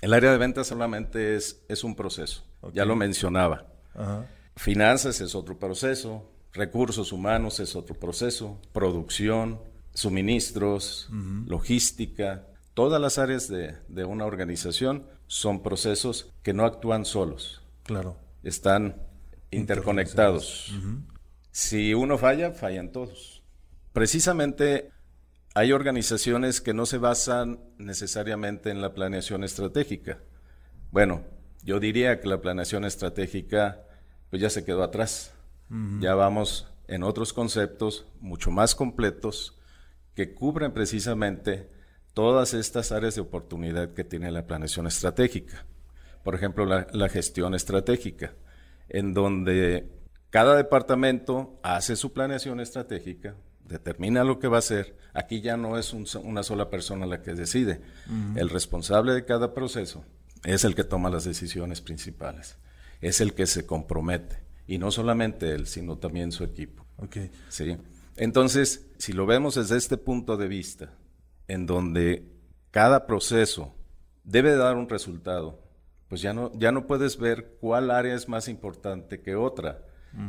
El 0.02 0.14
área 0.14 0.32
de 0.32 0.38
ventas 0.38 0.68
solamente 0.68 1.36
es, 1.36 1.64
es 1.68 1.84
un 1.84 1.96
proceso, 1.96 2.44
ya 2.74 2.86
lo 2.86 2.96
mencionaba. 2.96 3.68
Finanzas 4.56 5.22
es 5.22 5.36
otro 5.36 5.60
proceso, 5.60 6.32
recursos 6.54 7.12
humanos 7.12 7.60
es 7.60 7.76
otro 7.76 7.96
proceso, 7.96 8.60
producción, 8.74 9.62
suministros, 9.94 11.10
logística, 11.46 12.48
todas 12.74 13.02
las 13.02 13.18
áreas 13.18 13.48
de, 13.48 13.76
de 13.88 14.06
una 14.06 14.26
organización 14.26 15.08
son 15.28 15.64
procesos 15.64 16.32
que 16.44 16.54
no 16.54 16.66
actúan 16.66 17.06
solos. 17.06 17.62
Claro. 17.84 18.18
Están 18.44 19.02
interconectados. 19.52 20.74
Si 21.52 21.94
uno 21.94 22.18
falla, 22.18 22.52
fallan 22.52 22.92
todos. 22.92 23.44
Precisamente 23.94 24.92
hay 25.54 25.74
organizaciones 25.74 26.62
que 26.62 26.74
no 26.74 26.86
se 26.86 26.98
basan 26.98 27.60
necesariamente 27.78 28.70
en 28.70 28.82
la 28.82 28.94
planeación 28.94 29.44
estratégica. 29.44 30.20
Bueno, 30.92 31.24
yo 31.64 31.80
diría 31.80 32.20
que 32.20 32.28
la 32.28 32.42
planeación 32.42 32.86
estratégica 32.86 33.84
pues 34.30 34.42
ya 34.42 34.50
se 34.50 34.64
quedó 34.64 34.84
atrás. 34.84 35.34
Ya 36.00 36.16
vamos 36.16 36.68
en 36.88 37.04
otros 37.04 37.32
conceptos 37.32 38.06
mucho 38.20 38.52
más 38.52 38.76
completos 38.76 39.58
que 40.16 40.34
cubren 40.34 40.74
precisamente 40.74 41.70
todas 42.14 42.54
estas 42.54 42.92
áreas 42.92 43.16
de 43.16 43.22
oportunidad 43.22 43.94
que 43.94 44.04
tiene 44.04 44.32
la 44.32 44.46
planeación 44.46 44.88
estratégica. 44.88 45.66
Por 46.24 46.36
ejemplo, 46.36 46.66
la, 46.66 47.10
gestión 47.10 47.56
estratégica, 47.56 48.34
en 48.90 49.14
donde 49.14 49.90
cada 50.30 50.56
departamento 50.56 51.60
hace 51.64 51.96
su 51.96 52.14
planeación 52.14 52.60
estratégica, 52.60 53.36
determina 53.66 54.24
lo 54.24 54.38
que 54.38 54.48
va 54.48 54.58
a 54.58 54.60
hacer. 54.60 54.98
Aquí 55.14 55.42
ya 55.42 55.58
no 55.58 55.78
es 55.78 55.94
una 55.94 56.44
sola 56.44 56.70
persona 56.70 57.06
la 57.06 57.22
que 57.22 57.34
decide. 57.34 57.82
El 58.36 58.50
responsable 58.50 59.14
de 59.14 59.26
cada 59.26 59.54
proceso 59.54 60.06
es 60.44 60.64
el 60.64 60.76
que 60.76 60.84
toma 60.84 61.10
las 61.10 61.24
decisiones 61.24 61.82
principales, 61.82 62.58
es 63.00 63.22
el 63.22 63.34
que 63.34 63.48
se 63.48 63.66
compromete. 63.66 64.38
Y 64.68 64.78
no 64.78 64.92
solamente 64.92 65.52
él, 65.52 65.68
sino 65.68 65.98
también 65.98 66.32
su 66.32 66.44
equipo. 66.44 66.86
Okay. 66.98 67.32
¿Sí? 67.50 67.78
Entonces, 68.16 68.86
si 69.00 69.12
lo 69.12 69.26
vemos 69.26 69.56
desde 69.56 69.76
este 69.76 69.98
punto 69.98 70.38
de 70.38 70.48
vista, 70.48 70.94
en 71.48 71.66
donde 71.66 72.28
cada 72.72 73.06
proceso 73.06 73.76
debe 74.24 74.56
dar 74.56 74.76
un 74.76 74.90
resultado, 74.90 75.60
pues 76.08 76.22
ya 76.22 76.34
no, 76.34 76.52
ya 76.54 76.72
no 76.72 76.88
puedes 76.88 77.18
ver 77.18 77.58
cuál 77.60 77.92
área 77.92 78.16
es 78.16 78.28
más 78.28 78.48
importante 78.48 79.22
que 79.22 79.36
otra, 79.36 79.82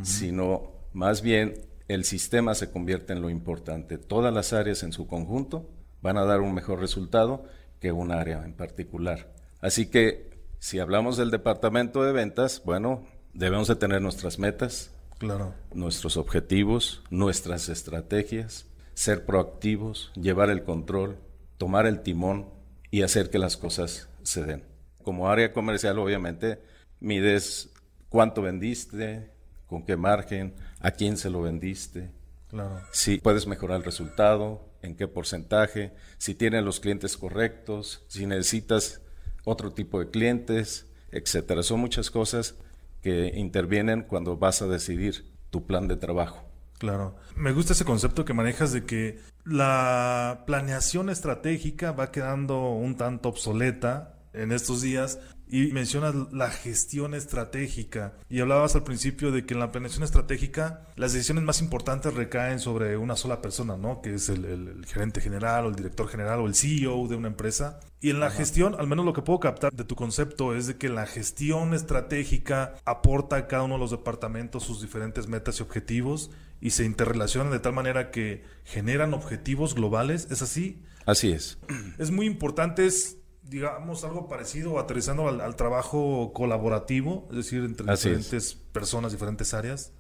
sino 0.03 0.71
más 0.93 1.23
bien 1.23 1.55
el 1.89 2.05
sistema 2.05 2.55
se 2.55 2.71
convierte 2.71 3.13
en 3.13 3.21
lo 3.21 3.31
importante. 3.31 3.99
Todas 3.99 4.33
las 4.33 4.53
áreas 4.53 4.83
en 4.85 4.93
su 4.93 5.07
conjunto 5.07 5.69
van 6.01 6.19
a 6.19 6.25
dar 6.25 6.41
un 6.41 6.55
mejor 6.55 6.81
resultado 6.81 7.45
que 7.81 7.91
un 7.91 8.13
área 8.13 8.45
en 8.45 8.55
particular. 8.55 9.33
Así 9.61 9.87
que 9.87 10.31
si 10.59 10.79
hablamos 10.79 11.17
del 11.17 11.31
departamento 11.31 12.05
de 12.05 12.13
ventas, 12.13 12.63
bueno, 12.65 13.05
debemos 13.35 13.67
de 13.69 13.77
tener 13.77 14.01
nuestras 14.01 14.39
metas, 14.39 14.93
claro. 15.19 15.55
nuestros 15.75 16.17
objetivos, 16.17 17.03
nuestras 17.11 17.69
estrategias, 17.69 18.67
ser 18.95 19.25
proactivos, 19.25 20.13
llevar 20.15 20.51
el 20.51 20.65
control, 20.65 21.19
tomar 21.59 21.87
el 21.87 22.03
timón 22.03 22.49
y 22.91 23.03
hacer 23.03 23.31
que 23.31 23.39
las 23.39 23.57
cosas 23.57 24.09
se 24.23 24.45
den. 24.45 24.65
Como 25.03 25.29
área 25.29 25.53
comercial, 25.53 25.99
obviamente, 25.99 26.61
mides 27.01 27.73
cuánto 28.09 28.43
vendiste, 28.43 29.31
con 29.67 29.85
qué 29.85 29.97
margen, 29.97 30.55
a 30.81 30.91
quién 30.91 31.17
se 31.17 31.31
lo 31.31 31.43
vendiste, 31.43 32.11
claro. 32.49 32.81
si 32.93 33.19
puedes 33.19 33.47
mejorar 33.47 33.79
el 33.79 33.85
resultado, 33.85 34.69
en 34.83 34.97
qué 34.97 35.09
porcentaje, 35.09 35.93
si 36.19 36.35
tienes 36.35 36.63
los 36.65 36.81
clientes 36.81 37.17
correctos, 37.17 38.05
si 38.09 38.27
necesitas 38.27 39.01
otro 39.45 39.73
tipo 39.73 39.99
de 39.99 40.11
clientes, 40.11 40.87
etcétera. 41.11 41.63
Son 41.63 41.81
muchas 41.81 42.11
cosas 42.11 42.57
que 43.01 43.33
intervienen 43.35 44.03
cuando 44.03 44.37
vas 44.37 44.63
a 44.63 44.67
decidir 44.67 45.33
tu 45.51 45.67
plan 45.67 45.89
de 45.89 45.97
trabajo. 45.97 46.52
Claro. 46.83 47.15
Me 47.37 47.53
gusta 47.53 47.75
ese 47.75 47.85
concepto 47.85 48.25
que 48.25 48.35
manejas 48.35 48.73
de 48.73 48.85
que 48.85 49.21
la 49.45 50.43
planeación 50.49 51.11
estratégica 51.11 51.93
va 51.93 52.11
quedando 52.11 52.71
un 52.71 52.97
tanto 52.97 53.29
obsoleta 53.29 54.19
en 54.33 54.51
estos 54.51 54.83
días 54.83 55.21
y 55.53 55.71
mencionas 55.71 56.15
la 56.33 56.51
gestión 56.51 57.13
estratégica 57.13 58.15
y 58.31 58.41
hablabas 58.41 58.75
al 58.75 58.85
principio 58.85 59.31
de 59.31 59.45
que 59.45 59.53
en 59.53 59.61
la 59.61 59.71
planeación 59.71 60.03
estratégica 60.03 60.89
las 60.97 61.13
decisiones 61.13 61.45
más 61.45 61.61
importantes 61.61 62.15
recaen 62.15 62.59
sobre 62.59 62.97
una 62.97 63.17
sola 63.17 63.43
persona, 63.43 63.77
¿no? 63.77 64.01
Que 64.01 64.15
es 64.15 64.31
el, 64.31 64.83
gerente 64.87 65.21
general 65.21 65.67
o 65.67 65.69
el 65.69 65.75
director 65.75 66.09
general 66.09 66.41
o 66.41 66.47
el 66.47 66.55
CEO 66.55 67.07
de 67.07 67.17
una 67.17 67.29
empresa. 67.29 67.81
Y 68.01 68.09
en 68.09 68.19
la 68.19 68.31
gestión, 68.31 68.77
al 68.79 68.87
menos 68.87 69.05
lo 69.05 69.13
que 69.13 69.21
puedo 69.21 69.41
captar 69.41 69.75
de 69.75 69.85
tu 69.85 69.95
concepto 69.95 70.57
es 70.57 70.67
de 70.67 70.79
que 70.79 70.89
la 70.89 71.05
gestión 71.05 71.75
estratégica 71.75 72.75
aporta 72.87 73.37
a 73.37 73.47
cada 73.47 73.65
uno 73.65 73.75
de 73.75 73.81
los 73.81 73.91
departamentos 73.91 74.63
sus 74.63 74.81
diferentes 74.81 75.29
metas 75.29 75.61
y 75.61 75.63
objetivos 75.65 76.31
y 76.63 76.71
se 76.71 76.87
interrelacionan 76.87 77.53
de 77.53 77.61
tal 77.61 77.75
manera 77.75 78.11
que 78.11 78.43
generan 78.65 79.13
objetivos 79.13 79.75
globales. 79.75 80.29
¿Es 80.31 80.41
así? 80.41 80.83
Así 81.05 81.31
es. 81.31 81.59
Es 81.99 82.11
muy 82.11 82.25
importante 82.25 82.87
es 82.87 83.19
digamos, 83.43 84.05
algo 84.05 84.29
parecido 84.29 84.79
aterrizando 84.79 85.29
al, 85.29 85.57
trabajo 85.57 86.33
colaborativo, 86.33 87.27
es 87.31 87.37
decir, 87.37 87.65
entre 87.65 87.91
diferentes 87.91 88.55
personas, 88.55 89.13
diferentes 89.13 89.53
áreas. 89.55 89.93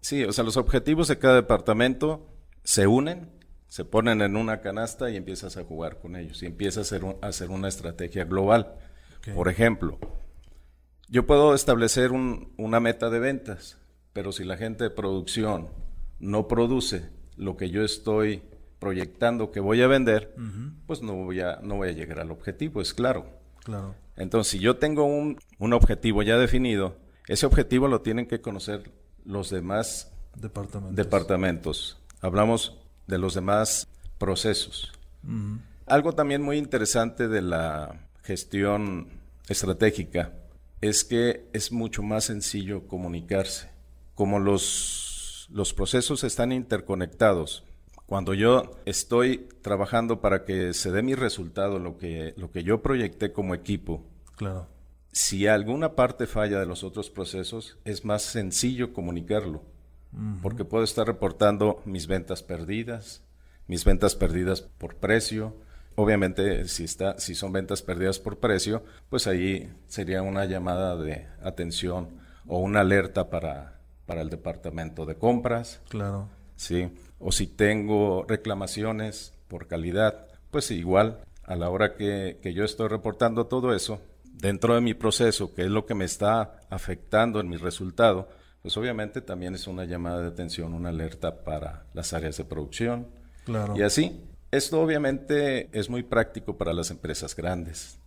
Sí, 0.00 0.24
o 0.24 0.32
sea, 0.32 0.44
los 0.44 0.56
objetivos 0.56 1.08
de 1.08 1.18
cada 1.18 1.36
departamento 1.36 2.26
se 2.62 2.86
unen, 2.86 3.30
se 3.68 3.84
ponen 3.84 4.22
en 4.22 4.36
una 4.36 4.60
canasta 4.60 5.10
y 5.10 5.16
empiezas 5.16 5.56
a 5.56 5.64
jugar 5.64 5.98
con 5.98 6.16
ellos 6.16 6.42
y 6.42 6.46
empiezas 6.46 6.92
a 6.92 6.96
hacer, 6.96 7.16
hacer 7.22 7.50
una 7.50 7.68
estrategia 7.68 8.24
global. 8.24 8.76
Por 9.34 9.48
ejemplo, 9.48 9.98
yo 11.08 11.26
puedo 11.26 11.54
establecer 11.54 12.12
una 12.12 12.80
meta 12.80 13.10
de 13.10 13.18
ventas, 13.18 13.78
pero 14.12 14.32
si 14.32 14.44
la 14.44 14.56
gente 14.56 14.84
de 14.84 14.90
producción 14.90 15.68
no 16.18 16.48
produce 16.48 17.10
lo 17.36 17.56
que 17.56 17.70
yo 17.70 17.82
estoy 17.82 18.42
proyectando 18.80 19.52
que 19.52 19.60
voy 19.60 19.82
a 19.82 19.86
vender, 19.86 20.34
pues 20.86 21.02
no 21.02 21.14
voy, 21.14 21.40
a, 21.40 21.60
no 21.62 21.76
voy 21.76 21.90
a 21.90 21.92
llegar 21.92 22.18
al 22.18 22.32
objetivo, 22.32 22.80
es 22.80 22.92
claro. 22.92 23.26
Claro. 23.62 23.94
Entonces, 24.16 24.50
si 24.50 24.58
yo 24.58 24.76
tengo 24.76 25.04
un, 25.04 25.38
un 25.58 25.72
objetivo 25.72 26.22
ya 26.22 26.36
definido, 26.38 26.96
ese 27.28 27.46
objetivo 27.46 27.86
lo 27.86 28.00
tienen 28.00 28.26
que 28.26 28.40
conocer 28.40 28.90
los 29.24 29.50
demás 29.50 30.10
departamentos. 30.34 30.96
departamentos. 30.96 31.98
Hablamos 32.20 32.78
de 33.06 33.18
los 33.18 33.34
demás 33.34 33.86
procesos. 34.18 34.92
Algo 35.86 36.12
también 36.12 36.42
muy 36.42 36.56
interesante 36.56 37.28
de 37.28 37.42
la 37.42 38.08
gestión 38.22 39.08
estratégica 39.48 40.32
es 40.80 41.04
que 41.04 41.48
es 41.52 41.72
mucho 41.72 42.02
más 42.02 42.24
sencillo 42.24 42.86
comunicarse. 42.86 43.70
Como 44.14 44.38
los, 44.38 45.48
los 45.52 45.74
procesos 45.74 46.24
están 46.24 46.52
interconectados, 46.52 47.64
cuando 48.10 48.34
yo 48.34 48.72
estoy 48.86 49.48
trabajando 49.62 50.20
para 50.20 50.44
que 50.44 50.74
se 50.74 50.90
dé 50.90 51.00
mi 51.00 51.14
resultado, 51.14 51.78
lo 51.78 51.96
que, 51.96 52.34
lo 52.36 52.50
que 52.50 52.64
yo 52.64 52.82
proyecté 52.82 53.32
como 53.32 53.54
equipo, 53.54 54.04
claro. 54.34 54.66
si 55.12 55.46
alguna 55.46 55.94
parte 55.94 56.26
falla 56.26 56.58
de 56.58 56.66
los 56.66 56.82
otros 56.82 57.08
procesos, 57.08 57.78
es 57.84 58.04
más 58.04 58.22
sencillo 58.22 58.92
comunicarlo, 58.92 59.62
porque 60.42 60.64
puedo 60.64 60.82
estar 60.82 61.06
reportando 61.06 61.82
mis 61.84 62.08
ventas 62.08 62.42
perdidas, 62.42 63.22
mis 63.68 63.84
ventas 63.84 64.16
perdidas 64.16 64.62
por 64.62 64.96
precio. 64.96 65.54
Obviamente, 65.94 66.66
si, 66.66 66.82
está, 66.82 67.16
si 67.20 67.36
son 67.36 67.52
ventas 67.52 67.80
perdidas 67.80 68.18
por 68.18 68.40
precio, 68.40 68.82
pues 69.08 69.28
ahí 69.28 69.72
sería 69.86 70.22
una 70.22 70.46
llamada 70.46 70.96
de 70.96 71.28
atención 71.44 72.08
o 72.48 72.58
una 72.58 72.80
alerta 72.80 73.30
para, 73.30 73.78
para 74.04 74.20
el 74.22 74.30
departamento 74.30 75.06
de 75.06 75.14
compras. 75.14 75.80
Claro. 75.88 76.28
Sí. 76.56 76.90
O 77.20 77.30
si 77.30 77.46
tengo 77.46 78.24
reclamaciones 78.26 79.34
por 79.46 79.68
calidad, 79.68 80.26
pues 80.50 80.72
igual, 80.72 81.20
a 81.44 81.54
la 81.54 81.70
hora 81.70 81.94
que, 81.94 82.40
que 82.42 82.52
yo 82.54 82.64
estoy 82.64 82.88
reportando 82.88 83.46
todo 83.46 83.72
eso, 83.74 84.00
dentro 84.24 84.74
de 84.74 84.80
mi 84.80 84.94
proceso, 84.94 85.54
que 85.54 85.62
es 85.62 85.70
lo 85.70 85.86
que 85.86 85.94
me 85.94 86.04
está 86.04 86.60
afectando 86.70 87.38
en 87.40 87.48
mi 87.48 87.56
resultado, 87.56 88.28
pues 88.62 88.76
obviamente 88.76 89.20
también 89.20 89.54
es 89.54 89.66
una 89.66 89.84
llamada 89.84 90.22
de 90.22 90.28
atención, 90.28 90.74
una 90.74 90.90
alerta 90.90 91.44
para 91.44 91.86
las 91.94 92.12
áreas 92.12 92.36
de 92.36 92.44
producción. 92.44 93.06
Claro. 93.44 93.76
Y 93.76 93.82
así, 93.82 94.20
esto 94.50 94.80
obviamente 94.80 95.68
es 95.78 95.88
muy 95.88 96.02
práctico 96.02 96.56
para 96.56 96.72
las 96.72 96.90
empresas 96.90 97.36
grandes. 97.36 97.98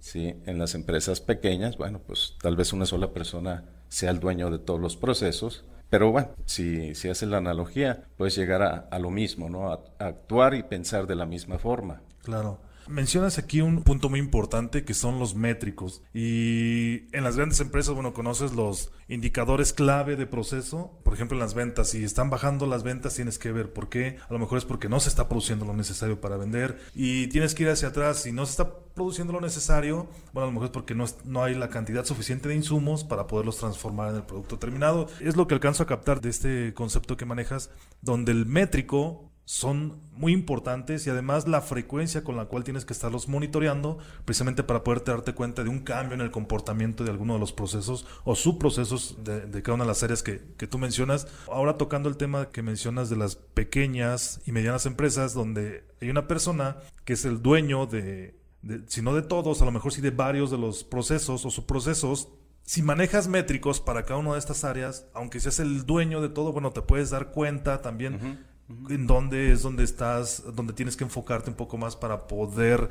Sí, 0.00 0.34
en 0.46 0.58
las 0.58 0.74
empresas 0.74 1.20
pequeñas, 1.20 1.76
bueno, 1.76 2.00
pues 2.04 2.34
tal 2.40 2.56
vez 2.56 2.72
una 2.72 2.86
sola 2.86 3.12
persona 3.12 3.64
sea 3.88 4.10
el 4.10 4.20
dueño 4.20 4.50
de 4.50 4.58
todos 4.58 4.80
los 4.80 4.96
procesos, 4.96 5.64
pero 5.92 6.10
bueno, 6.10 6.30
si, 6.46 6.94
si 6.94 7.10
haces 7.10 7.28
la 7.28 7.36
analogía, 7.36 8.04
puedes 8.16 8.34
llegar 8.34 8.62
a, 8.62 8.88
a 8.90 8.98
lo 8.98 9.10
mismo, 9.10 9.50
¿no? 9.50 9.70
A, 9.70 9.80
a 9.98 10.06
actuar 10.06 10.54
y 10.54 10.62
pensar 10.62 11.06
de 11.06 11.14
la 11.14 11.26
misma 11.26 11.58
forma. 11.58 12.00
Claro. 12.22 12.60
Mencionas 12.88 13.38
aquí 13.38 13.60
un 13.60 13.82
punto 13.82 14.08
muy 14.08 14.20
importante 14.20 14.84
que 14.84 14.94
son 14.94 15.18
los 15.18 15.34
métricos. 15.34 16.02
Y 16.12 17.14
en 17.16 17.24
las 17.24 17.36
grandes 17.36 17.60
empresas, 17.60 17.94
bueno, 17.94 18.12
conoces 18.12 18.52
los 18.52 18.92
indicadores 19.08 19.72
clave 19.72 20.16
de 20.16 20.26
proceso. 20.26 20.98
Por 21.04 21.14
ejemplo, 21.14 21.36
en 21.36 21.40
las 21.40 21.54
ventas, 21.54 21.90
si 21.90 22.04
están 22.04 22.30
bajando 22.30 22.66
las 22.66 22.82
ventas, 22.82 23.14
tienes 23.14 23.38
que 23.38 23.52
ver 23.52 23.72
por 23.72 23.88
qué. 23.88 24.18
A 24.28 24.32
lo 24.32 24.38
mejor 24.38 24.58
es 24.58 24.64
porque 24.64 24.88
no 24.88 25.00
se 25.00 25.08
está 25.08 25.28
produciendo 25.28 25.64
lo 25.64 25.74
necesario 25.74 26.20
para 26.20 26.36
vender. 26.36 26.80
Y 26.94 27.28
tienes 27.28 27.54
que 27.54 27.64
ir 27.64 27.70
hacia 27.70 27.88
atrás. 27.88 28.22
Si 28.22 28.32
no 28.32 28.46
se 28.46 28.52
está 28.52 28.74
produciendo 28.94 29.32
lo 29.32 29.40
necesario, 29.40 30.08
bueno, 30.32 30.44
a 30.44 30.46
lo 30.46 30.52
mejor 30.52 30.66
es 30.66 30.72
porque 30.72 30.94
no, 30.94 31.06
no 31.24 31.42
hay 31.42 31.54
la 31.54 31.70
cantidad 31.70 32.04
suficiente 32.04 32.48
de 32.48 32.54
insumos 32.54 33.04
para 33.04 33.26
poderlos 33.26 33.58
transformar 33.58 34.10
en 34.10 34.16
el 34.16 34.22
producto 34.24 34.58
terminado. 34.58 35.08
Es 35.20 35.36
lo 35.36 35.46
que 35.46 35.54
alcanzo 35.54 35.82
a 35.82 35.86
captar 35.86 36.20
de 36.20 36.30
este 36.30 36.74
concepto 36.74 37.16
que 37.16 37.24
manejas, 37.24 37.70
donde 38.00 38.32
el 38.32 38.46
métrico 38.46 39.31
son 39.52 40.00
muy 40.12 40.32
importantes 40.32 41.06
y 41.06 41.10
además 41.10 41.46
la 41.46 41.60
frecuencia 41.60 42.24
con 42.24 42.38
la 42.38 42.46
cual 42.46 42.64
tienes 42.64 42.86
que 42.86 42.94
estarlos 42.94 43.28
monitoreando 43.28 43.98
precisamente 44.24 44.62
para 44.62 44.82
poder 44.82 45.04
darte 45.04 45.34
cuenta 45.34 45.62
de 45.62 45.68
un 45.68 45.80
cambio 45.80 46.14
en 46.14 46.22
el 46.22 46.30
comportamiento 46.30 47.04
de 47.04 47.10
alguno 47.10 47.34
de 47.34 47.40
los 47.40 47.52
procesos 47.52 48.06
o 48.24 48.34
subprocesos 48.34 49.22
de, 49.22 49.42
de 49.42 49.62
cada 49.62 49.74
una 49.74 49.84
de 49.84 49.88
las 49.88 50.02
áreas 50.02 50.22
que, 50.22 50.40
que 50.56 50.66
tú 50.66 50.78
mencionas. 50.78 51.28
Ahora 51.48 51.76
tocando 51.76 52.08
el 52.08 52.16
tema 52.16 52.48
que 52.48 52.62
mencionas 52.62 53.10
de 53.10 53.16
las 53.16 53.36
pequeñas 53.36 54.40
y 54.46 54.52
medianas 54.52 54.86
empresas 54.86 55.34
donde 55.34 55.84
hay 56.00 56.08
una 56.08 56.26
persona 56.26 56.78
que 57.04 57.12
es 57.12 57.26
el 57.26 57.42
dueño 57.42 57.84
de, 57.84 58.34
de 58.62 58.80
si 58.86 59.02
no 59.02 59.14
de 59.14 59.20
todos, 59.20 59.60
a 59.60 59.66
lo 59.66 59.70
mejor 59.70 59.92
sí 59.92 60.00
de 60.00 60.12
varios 60.12 60.50
de 60.50 60.56
los 60.56 60.82
procesos 60.82 61.44
o 61.44 61.50
subprocesos, 61.50 62.30
si 62.62 62.80
manejas 62.80 63.28
métricos 63.28 63.80
para 63.80 64.04
cada 64.04 64.18
una 64.18 64.32
de 64.32 64.38
estas 64.38 64.64
áreas, 64.64 65.04
aunque 65.12 65.40
seas 65.40 65.58
el 65.58 65.84
dueño 65.84 66.22
de 66.22 66.30
todo, 66.30 66.52
bueno, 66.52 66.70
te 66.70 66.80
puedes 66.80 67.10
dar 67.10 67.32
cuenta 67.32 67.82
también 67.82 68.46
en 68.68 69.06
dónde 69.06 69.52
es 69.52 69.62
donde 69.62 69.84
estás, 69.84 70.42
donde 70.54 70.72
tienes 70.72 70.96
que 70.96 71.04
enfocarte 71.04 71.50
un 71.50 71.56
poco 71.56 71.76
más 71.76 71.96
para 71.96 72.26
poder 72.26 72.88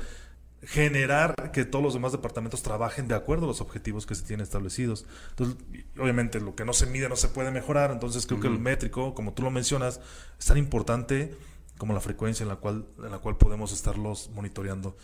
generar 0.64 1.50
que 1.50 1.64
todos 1.64 1.82
los 1.84 1.94
demás 1.94 2.12
departamentos 2.12 2.62
trabajen 2.62 3.08
de 3.08 3.16
acuerdo 3.16 3.44
a 3.44 3.48
los 3.48 3.60
objetivos 3.60 4.06
que 4.06 4.14
se 4.14 4.22
tienen 4.22 4.44
establecidos. 4.44 5.06
Entonces, 5.30 5.56
obviamente 5.98 6.40
lo 6.40 6.54
que 6.54 6.64
no 6.64 6.72
se 6.72 6.86
mide 6.86 7.08
no 7.08 7.16
se 7.16 7.28
puede 7.28 7.50
mejorar, 7.50 7.90
entonces 7.90 8.26
creo 8.26 8.40
que 8.40 8.46
el 8.46 8.58
métrico, 8.58 9.14
como 9.14 9.32
tú 9.32 9.42
lo 9.42 9.50
mencionas, 9.50 10.00
es 10.38 10.46
tan 10.46 10.58
importante 10.58 11.36
como 11.78 11.94
la 11.94 12.00
frecuencia 12.00 12.44
en 12.44 12.48
la 12.48 12.56
cual, 12.56 12.86
en 12.98 13.10
la 13.10 13.18
cual 13.18 13.36
podemos 13.36 13.72
estarlos 13.72 14.30
monitoreando. 14.30 14.96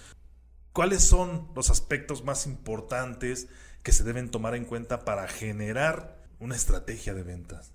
¿Cuáles 0.72 1.02
son 1.02 1.48
los 1.57 1.70
aspectos 1.70 2.24
más 2.24 2.46
importantes 2.46 3.48
que 3.83 3.90
se 3.90 4.04
deben 4.04 4.31
tomar 4.31 4.54
en 4.54 4.64
cuenta 4.64 5.04
para 5.04 5.26
generar 5.26 6.18
una 6.38 6.54
estrategia 6.54 7.14
de 7.14 7.24
ventas? 7.24 7.72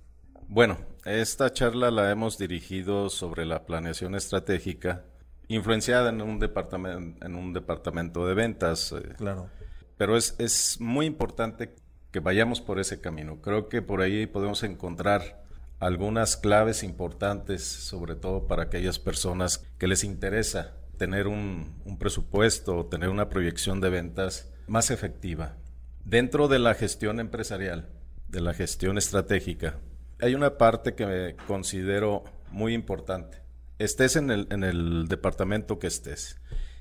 Bueno, 0.53 0.77
esta 1.03 1.51
charla 1.51 1.89
la 1.89 2.11
hemos 2.11 2.37
dirigido 2.37 3.09
sobre 3.09 3.43
la 3.43 3.65
planeación 3.65 4.13
estratégica, 4.13 5.03
influenciada 5.47 6.11
en 6.11 6.21
un 6.21 6.37
departamento, 6.37 7.25
en 7.25 7.33
un 7.33 7.53
departamento 7.53 8.27
de 8.27 8.35
ventas, 8.35 8.91
eh, 8.91 9.15
Claro. 9.17 9.49
pero 9.97 10.15
es, 10.15 10.35
es 10.37 10.79
muy 10.79 11.07
importante 11.07 11.73
que 12.11 12.19
vayamos 12.19 12.61
por 12.61 12.79
ese 12.79 13.01
camino. 13.01 13.41
Creo 13.41 13.67
que 13.67 13.81
por 13.81 14.01
ahí 14.01 14.27
podemos 14.27 14.61
encontrar 14.61 15.43
algunas 15.79 16.37
claves 16.37 16.83
importantes, 16.83 17.63
sobre 17.63 18.13
todo 18.15 18.45
para 18.45 18.61
aquellas 18.61 18.99
personas 18.99 19.65
que 19.79 19.87
les 19.87 20.03
interesa 20.03 20.75
tener 20.99 21.25
un, 21.25 21.81
un 21.83 21.97
presupuesto 21.97 22.77
o 22.77 22.85
tener 22.85 23.09
una 23.09 23.27
proyección 23.27 23.81
de 23.81 23.89
ventas 23.89 24.53
más 24.67 24.91
efectiva. 24.91 25.57
Dentro 26.05 26.47
de 26.47 26.59
la 26.59 26.75
gestión 26.75 27.19
empresarial, 27.19 27.89
de 28.27 28.41
la 28.41 28.53
gestión 28.53 28.99
estratégica, 28.99 29.79
hay 30.23 30.35
una 30.35 30.57
parte 30.57 30.95
que 30.95 31.05
me 31.05 31.35
considero 31.47 32.23
muy 32.49 32.73
importante. 32.73 33.39
Estés 33.77 34.15
en 34.15 34.31
el, 34.31 34.47
en 34.51 34.63
el 34.63 35.07
departamento 35.09 35.79
que 35.79 35.87
estés, 35.87 36.39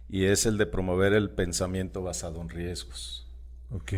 y 0.08 0.26
es 0.26 0.46
el 0.46 0.58
de 0.58 0.66
promover 0.66 1.12
el 1.12 1.30
pensamiento 1.30 2.02
basado 2.02 2.40
en 2.40 2.48
riesgos. 2.48 3.26
Ok. 3.70 3.92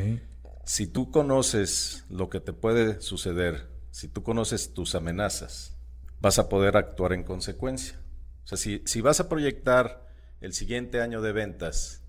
Si 0.64 0.87
tú 0.87 1.11
conoces 1.11 2.04
lo 2.09 2.30
que 2.30 2.40
te 2.40 2.54
puede 2.54 3.02
suceder, 3.02 3.68
si 3.90 4.09
tú 4.09 4.22
conoces 4.22 4.72
tus 4.72 4.94
amenazas, 4.94 5.76
vas 6.20 6.38
a 6.38 6.48
poder 6.48 6.78
actuar 6.78 7.12
en 7.12 7.22
consecuencia. 7.22 8.00
O 8.44 8.46
sea, 8.46 8.57
si, 8.57 8.83
si 8.87 9.02
vas 9.02 9.20
a 9.20 9.28
proyectar 9.28 10.09
el 10.40 10.54
siguiente 10.54 11.02
año 11.02 11.20
de 11.20 11.33
ventas 11.33 12.02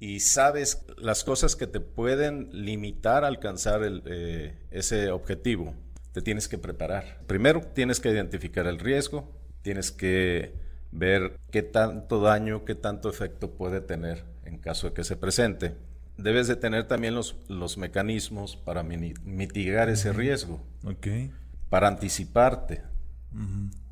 y 0.00 0.18
sabes 0.18 0.84
las 0.96 1.22
cosas 1.22 1.54
que 1.54 1.68
te 1.68 1.78
pueden 1.78 2.48
limitar 2.52 3.22
a 3.22 3.28
alcanzar 3.28 3.84
el, 3.84 4.02
eh, 4.06 4.66
ese 4.72 5.12
objetivo, 5.12 5.76
te 6.12 6.22
tienes 6.22 6.48
que 6.48 6.58
preparar. 6.58 7.20
Primero 7.26 7.60
tienes 7.60 8.00
que 8.00 8.10
identificar 8.10 8.66
el 8.66 8.78
riesgo, 8.78 9.32
tienes 9.62 9.90
que 9.90 10.54
ver 10.90 11.38
qué 11.50 11.62
tanto 11.62 12.20
daño, 12.20 12.64
qué 12.64 12.74
tanto 12.74 13.08
efecto 13.08 13.52
puede 13.52 13.80
tener 13.80 14.24
en 14.44 14.58
caso 14.58 14.88
de 14.88 14.92
que 14.94 15.04
se 15.04 15.16
presente. 15.16 15.74
Debes 16.18 16.46
de 16.46 16.56
tener 16.56 16.86
también 16.86 17.14
los, 17.14 17.36
los 17.48 17.78
mecanismos 17.78 18.56
para 18.56 18.82
mitigar 18.82 19.88
ese 19.88 20.12
riesgo, 20.12 20.60
Ok. 20.84 21.06
para 21.70 21.88
anticiparte. 21.88 22.82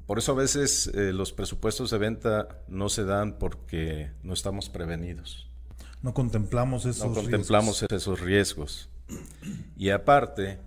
Por 0.07 0.19
eso 0.19 0.33
a 0.33 0.35
veces 0.35 0.89
eh, 0.89 1.13
los 1.13 1.33
presupuestos 1.33 1.91
de 1.91 1.99
venta 1.99 2.49
no 2.69 2.89
se 2.89 3.05
dan 3.05 3.39
porque 3.39 4.11
no 4.23 4.35
estamos 4.35 4.69
prevenidos. 4.69 5.49
No 6.03 6.13
contemplamos 6.13 6.85
esos 6.85 7.09
No 7.09 7.15
contemplamos 7.15 7.83
esos 7.83 8.21
riesgos. 8.21 8.91
Y 9.77 9.91
aparte, 9.91 10.59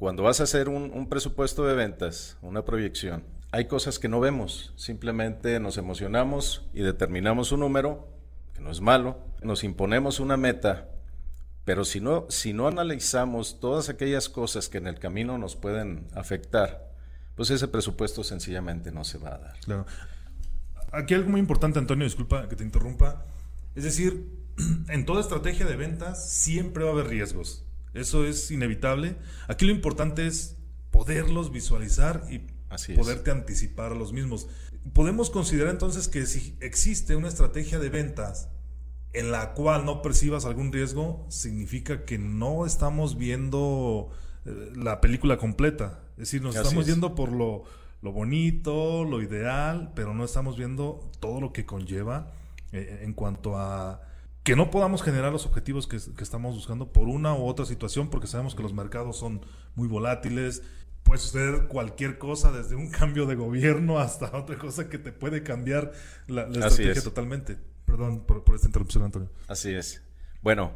cuando 0.00 0.22
vas 0.22 0.40
a 0.40 0.44
hacer 0.44 0.70
un, 0.70 1.08
presupuesto 1.10 1.66
de 1.66 1.74
ventas, 1.74 2.38
una 2.40 2.64
proyección, 2.64 3.22
hay 3.52 3.66
cosas 3.66 3.98
que 3.98 4.08
no 4.08 4.18
vemos. 4.18 4.72
Simplemente 4.74 5.60
nos 5.60 5.76
emocionamos 5.76 6.66
y 6.72 6.80
determinamos 6.80 7.52
un 7.52 7.60
número, 7.60 8.08
que 8.54 8.62
no 8.62 8.70
es 8.70 8.80
malo, 8.80 9.18
nos 9.42 9.62
imponemos 9.62 10.18
una 10.18 10.38
meta, 10.38 10.88
pero 11.66 11.84
si 11.84 12.00
no, 12.00 12.24
si 12.30 12.54
no 12.54 12.66
analizamos 12.66 13.60
todas 13.60 13.90
aquellas 13.90 14.30
cosas 14.30 14.70
que 14.70 14.78
en 14.78 14.86
el 14.86 14.98
camino 14.98 15.36
nos 15.36 15.54
pueden 15.54 16.08
afectar, 16.14 16.94
pues 17.34 17.50
ese 17.50 17.68
presupuesto 17.68 18.24
sencillamente 18.24 18.92
no 18.92 19.04
se 19.04 19.18
va 19.18 19.34
a 19.34 19.38
dar. 19.38 19.60
Claro. 19.60 19.84
Aquí 20.92 21.12
algo 21.12 21.28
muy 21.28 21.40
importante, 21.40 21.78
Antonio, 21.78 22.06
disculpa 22.06 22.48
que 22.48 22.56
te 22.56 22.64
interrumpa. 22.64 23.22
Es 23.74 23.84
decir, 23.84 24.30
en 24.88 25.04
toda 25.04 25.20
estrategia 25.20 25.66
de 25.66 25.76
ventas 25.76 26.26
siempre 26.26 26.84
va 26.84 26.90
a 26.90 26.92
haber 26.94 27.08
riesgos. 27.08 27.66
Eso 27.94 28.24
es 28.24 28.50
inevitable. 28.50 29.16
Aquí 29.48 29.66
lo 29.66 29.72
importante 29.72 30.26
es 30.26 30.56
poderlos 30.90 31.52
visualizar 31.52 32.26
y 32.30 32.46
poderte 32.94 33.30
anticipar 33.30 33.92
a 33.92 33.94
los 33.94 34.12
mismos. 34.12 34.48
Podemos 34.92 35.30
considerar 35.30 35.70
entonces 35.70 36.08
que 36.08 36.26
si 36.26 36.56
existe 36.60 37.16
una 37.16 37.28
estrategia 37.28 37.78
de 37.78 37.88
ventas 37.88 38.48
en 39.12 39.32
la 39.32 39.54
cual 39.54 39.84
no 39.84 40.02
percibas 40.02 40.44
algún 40.44 40.72
riesgo, 40.72 41.26
significa 41.28 42.04
que 42.04 42.18
no 42.18 42.64
estamos 42.64 43.18
viendo 43.18 44.10
eh, 44.44 44.72
la 44.76 45.00
película 45.00 45.36
completa. 45.36 46.00
Es 46.12 46.30
decir, 46.30 46.42
nos 46.42 46.54
estamos 46.54 46.86
yendo 46.86 47.14
por 47.14 47.32
lo, 47.32 47.64
bonito, 48.02 49.04
lo 49.04 49.20
ideal, 49.20 49.92
pero 49.96 50.14
no 50.14 50.24
estamos 50.24 50.56
viendo 50.56 51.10
todo 51.18 51.40
lo 51.40 51.52
que 51.52 51.66
conlleva 51.66 52.30
eh, 52.72 53.00
en 53.02 53.14
cuanto 53.14 53.58
a 53.58 54.00
que 54.50 54.56
no 54.56 54.68
podamos 54.68 55.04
generar 55.04 55.30
los 55.30 55.46
objetivos 55.46 55.86
que, 55.86 55.94
estamos 55.94 56.56
buscando 56.56 56.92
por 56.92 57.06
una 57.06 57.34
u 57.34 57.46
otra 57.46 57.64
situación, 57.64 58.10
porque 58.10 58.26
sabemos 58.26 58.56
que 58.56 58.64
los 58.64 58.72
mercados 58.72 59.16
son 59.16 59.46
muy 59.76 59.86
volátiles. 59.86 60.64
Puede 61.04 61.20
suceder 61.20 61.68
cualquier 61.68 62.18
cosa, 62.18 62.50
desde 62.50 62.74
un 62.74 62.90
cambio 62.90 63.26
de 63.26 63.36
gobierno 63.36 64.00
hasta 64.00 64.36
otra 64.36 64.58
cosa 64.58 64.88
que 64.88 64.98
te 64.98 65.12
puede 65.12 65.44
cambiar 65.44 65.92
la, 66.26 66.48
estrategia 66.48 67.00
totalmente. 67.00 67.58
Perdón 67.84 68.26
por, 68.26 68.42
esta 68.52 68.66
interrupción, 68.66 69.04
Antonio. 69.04 69.30
Así 69.46 69.72
es. 69.72 70.02
Bueno, 70.42 70.72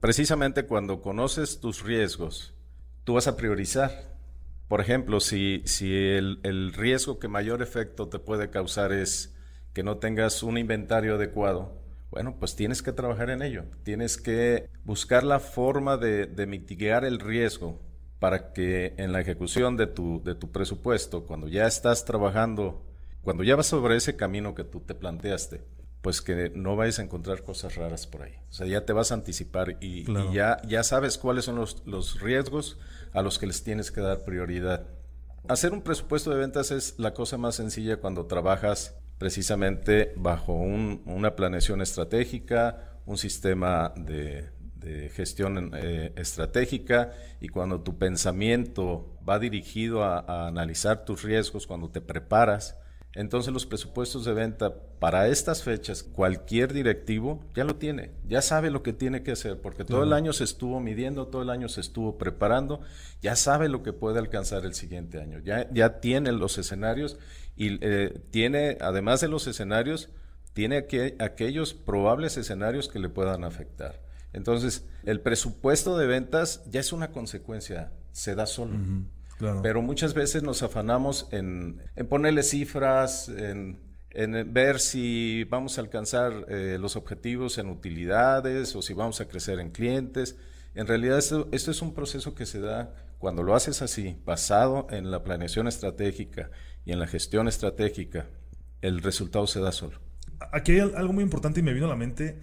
precisamente 0.00 0.64
cuando 0.64 1.02
conoces 1.02 1.60
tus 1.60 1.82
riesgos, 1.82 2.54
tú 3.04 3.12
vas 3.12 3.26
a 3.26 3.36
priorizar. 3.36 4.16
Por 4.66 4.80
ejemplo, 4.80 5.20
si, 5.20 5.60
si 5.66 5.94
el, 5.94 6.40
el 6.42 6.72
riesgo 6.72 7.18
que 7.18 7.28
mayor 7.28 7.60
efecto 7.60 8.08
te 8.08 8.18
puede 8.18 8.48
causar 8.48 8.92
es 8.92 9.36
que 9.74 9.82
no 9.82 9.98
tengas 9.98 10.42
un 10.42 10.56
inventario 10.56 11.16
adecuado, 11.16 11.80
bueno, 12.10 12.36
pues 12.38 12.56
tienes 12.56 12.82
que 12.82 12.92
trabajar 12.92 13.30
en 13.30 13.42
ello. 13.42 13.64
Tienes 13.84 14.16
que 14.16 14.68
buscar 14.84 15.22
la 15.22 15.38
forma 15.38 15.96
de, 15.96 16.46
mitigar 16.46 17.04
el 17.04 17.20
riesgo 17.20 17.80
para 18.18 18.52
que 18.52 18.94
en 18.98 19.12
la 19.12 19.20
ejecución 19.20 19.76
de 19.76 19.86
tu, 19.86 20.22
de 20.24 20.34
tu 20.34 20.50
presupuesto, 20.50 21.24
cuando 21.24 21.48
ya 21.48 21.66
estás 21.66 22.04
trabajando, 22.04 22.84
cuando 23.22 23.44
ya 23.44 23.56
vas 23.56 23.66
sobre 23.66 23.96
ese 23.96 24.16
camino 24.16 24.54
que 24.54 24.64
tú 24.64 24.80
te 24.80 24.94
planteaste, 24.94 25.62
pues 26.02 26.20
que 26.20 26.50
no 26.54 26.76
vayas 26.76 26.98
a 26.98 27.02
encontrar 27.02 27.42
cosas 27.42 27.76
raras 27.76 28.06
por 28.06 28.22
ahí. 28.22 28.34
O 28.50 28.52
sea, 28.52 28.66
ya 28.66 28.84
te 28.84 28.92
vas 28.92 29.12
a 29.12 29.14
anticipar 29.14 29.76
y, 29.80 30.04
ya, 30.32 30.60
ya 30.66 30.82
sabes 30.82 31.16
cuáles 31.16 31.44
son 31.44 31.56
los, 31.56 31.82
los 31.86 32.20
riesgos 32.20 32.78
a 33.12 33.22
los 33.22 33.38
que 33.38 33.46
les 33.46 33.62
tienes 33.62 33.90
que 33.90 34.00
dar 34.00 34.24
prioridad. 34.24 34.86
Hacer 35.48 35.72
un 35.72 35.82
presupuesto 35.82 36.30
de 36.30 36.38
ventas 36.38 36.70
es 36.70 36.98
la 36.98 37.14
cosa 37.14 37.38
más 37.38 37.54
sencilla 37.54 37.98
cuando 37.98 38.26
trabajas 38.26 38.99
precisamente 39.20 40.14
bajo 40.16 40.54
una 40.54 41.36
planeación 41.36 41.82
estratégica, 41.82 43.00
un 43.04 43.18
sistema 43.18 43.92
de, 43.94 44.48
gestión 45.14 45.72
eh, 45.74 46.14
estratégica 46.16 47.12
y 47.38 47.48
cuando 47.48 47.82
tu 47.82 47.98
pensamiento 47.98 49.18
va 49.28 49.38
dirigido 49.38 50.04
a, 50.04 50.48
analizar 50.48 51.04
tus 51.04 51.22
riesgos, 51.22 51.66
cuando 51.66 51.90
te 51.90 52.00
preparas, 52.00 52.78
entonces 53.14 53.52
los 53.52 53.66
presupuestos 53.66 54.24
de 54.24 54.34
venta 54.34 54.74
para 55.00 55.26
estas 55.28 55.64
fechas, 55.64 56.04
cualquier 56.04 56.72
directivo 56.72 57.44
ya 57.54 57.64
lo 57.64 57.76
tiene, 57.76 58.12
ya 58.28 58.40
sabe 58.40 58.70
lo 58.70 58.82
que 58.82 58.92
tiene 58.92 59.22
que 59.22 59.32
hacer, 59.32 59.60
porque 59.60 59.84
todo 59.84 60.04
el 60.04 60.12
año 60.12 60.32
se 60.32 60.44
estuvo 60.44 60.78
midiendo, 60.78 61.26
todo 61.26 61.42
el 61.42 61.50
año 61.50 61.68
se 61.68 61.80
estuvo 61.80 62.18
preparando, 62.18 62.82
ya 63.20 63.34
sabe 63.34 63.68
lo 63.68 63.82
que 63.82 63.92
puede 63.92 64.20
alcanzar 64.20 64.64
el 64.64 64.74
siguiente 64.74 65.20
año, 65.20 65.40
ya, 65.40 65.68
ya 65.72 66.00
tiene 66.00 66.30
los 66.30 66.56
escenarios 66.58 67.18
y 67.56 67.78
eh, 67.80 68.20
tiene, 68.30 68.78
además 68.80 69.20
de 69.20 69.28
los 69.28 69.46
escenarios, 69.48 70.10
tiene 70.52 70.86
aquellos 71.18 71.74
probables 71.74 72.36
escenarios 72.36 72.88
que 72.88 72.98
le 72.98 73.08
puedan 73.08 73.44
afectar. 73.44 74.00
Entonces, 74.32 74.86
el 75.04 75.20
presupuesto 75.20 75.98
de 75.98 76.06
ventas 76.06 76.62
ya 76.70 76.80
es 76.80 76.92
una 76.92 77.10
consecuencia, 77.10 77.92
se 78.12 78.34
da 78.34 78.46
solo. 78.46 78.78
Pero 79.62 79.82
muchas 79.82 80.14
veces 80.14 80.42
nos 80.42 80.62
afanamos 80.62 81.28
en, 81.32 81.80
ponerle 82.08 82.42
cifras, 82.42 83.28
en, 83.28 83.78
ver 84.52 84.80
si 84.80 85.44
vamos 85.44 85.78
a 85.78 85.82
alcanzar 85.82 86.46
eh, 86.48 86.78
los 86.80 86.96
objetivos 86.96 87.58
en 87.58 87.68
utilidades 87.68 88.74
o 88.76 88.82
si 88.82 88.94
vamos 88.94 89.20
a 89.20 89.28
crecer 89.28 89.60
en 89.60 89.70
clientes. 89.70 90.36
En 90.74 90.86
realidad 90.86 91.18
esto, 91.18 91.48
esto 91.52 91.70
es 91.70 91.82
un 91.82 91.94
proceso 91.94 92.34
que 92.34 92.46
se 92.46 92.60
da 92.60 92.94
cuando 93.18 93.42
lo 93.42 93.54
haces 93.54 93.82
así, 93.82 94.16
basado 94.24 94.86
en 94.90 95.10
la 95.10 95.22
planeación 95.22 95.68
estratégica 95.68 96.50
y 96.86 96.92
en 96.92 96.98
la 96.98 97.06
gestión 97.06 97.48
estratégica, 97.48 98.28
el 98.80 99.02
resultado 99.02 99.46
se 99.46 99.60
da 99.60 99.72
solo. 99.72 100.00
Aquí 100.52 100.72
hay 100.72 100.80
algo 100.80 101.12
muy 101.12 101.22
importante 101.22 101.60
y 101.60 101.62
me 101.62 101.74
vino 101.74 101.84
a 101.84 101.90
la 101.90 101.96
mente. 101.96 102.38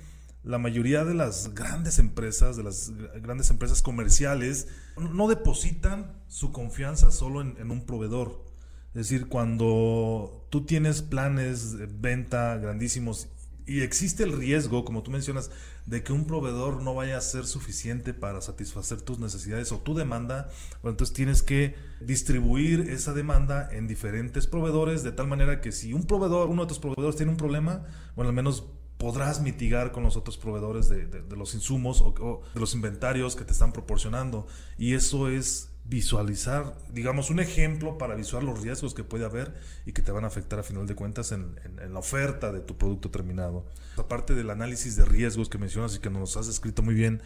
La 0.48 0.60
mayoría 0.60 1.04
de 1.04 1.14
las 1.14 1.54
grandes 1.54 2.00
empresas, 2.00 2.56
de 2.56 2.64
las 2.64 2.94
grandes 3.22 3.50
empresas 3.50 3.82
comerciales, 3.82 4.70
no 4.96 5.28
depositan 5.28 6.22
su 6.30 6.54
confianza 6.54 7.12
solo 7.12 7.42
en, 7.42 7.70
un 7.70 7.86
proveedor. 7.86 8.46
Es 8.94 9.10
decir, 9.10 9.28
cuando 9.28 10.48
tú 10.50 10.66
tienes 10.66 11.02
planes 11.02 11.78
de 11.78 11.88
venta 11.88 12.56
grandísimos 12.60 13.28
y 13.66 13.82
existe 13.82 14.24
el 14.24 14.38
riesgo, 14.38 14.86
como 14.86 15.04
tú 15.04 15.12
mencionas, 15.12 15.52
de 15.86 16.02
que 16.02 16.14
un 16.14 16.24
proveedor 16.24 16.82
no 16.82 16.96
vaya 16.96 17.18
a 17.18 17.22
ser 17.22 17.46
suficiente 17.46 18.14
para 18.14 18.40
satisfacer 18.40 19.02
tus 19.02 19.20
necesidades 19.20 19.74
o 19.74 19.80
tu 19.80 19.96
demanda, 19.96 20.50
bueno, 20.82 20.94
entonces 20.94 21.14
tienes 21.14 21.44
que 21.44 21.76
distribuir 22.00 22.90
esa 22.90 23.14
demanda 23.14 23.68
en 23.74 23.86
diferentes 23.86 24.48
proveedores 24.48 25.04
de 25.04 25.12
tal 25.12 25.28
manera 25.28 25.60
que 25.60 25.74
si 25.74 25.92
un 25.92 26.08
proveedor, 26.08 26.48
uno 26.48 26.62
de 26.62 26.70
tus 26.70 26.80
proveedores 26.80 27.18
tiene 27.18 27.34
un 27.34 27.38
problema, 27.38 27.84
bueno, 28.16 28.30
al 28.30 28.36
menos 28.36 28.64
podrás 28.98 29.42
mitigar 29.42 29.92
con 29.92 30.04
los 30.04 30.18
otros 30.18 30.38
proveedores 30.38 30.90
de, 30.90 31.24
los 31.36 31.54
insumos 31.54 32.02
o, 32.02 32.42
de 32.54 32.60
los 32.60 32.74
inventarios 32.74 33.36
que 33.36 33.46
te 33.46 33.52
están 33.52 33.72
proporcionando. 33.72 34.48
Y 34.78 34.94
eso 34.94 35.30
es 35.30 35.70
visualizar, 35.86 36.76
digamos, 36.92 37.30
un 37.30 37.40
ejemplo 37.40 37.98
para 37.98 38.16
visualizar 38.16 38.44
los 38.44 38.62
riesgos 38.62 38.94
que 38.94 39.04
puede 39.04 39.26
haber 39.26 39.54
y 39.86 39.94
que 39.94 40.02
te 40.02 40.12
van 40.12 40.26
a 40.26 40.28
afectar 40.28 40.60
a 40.60 40.64
final 40.64 40.86
de 40.86 40.96
cuentas 40.96 41.32
en, 41.32 41.56
la 41.92 42.00
oferta 42.00 42.52
de 42.52 42.60
tu 42.60 42.78
producto 42.78 43.10
terminado. 43.10 43.66
Aparte 43.98 44.34
del 44.34 44.50
análisis 44.50 44.96
de 44.96 45.06
riesgos 45.06 45.48
que 45.48 45.58
mencionas 45.58 45.96
y 45.96 46.00
que 46.00 46.10
nos 46.10 46.36
has 46.36 46.48
escrito 46.48 46.82
muy 46.82 46.96
bien, 46.96 47.22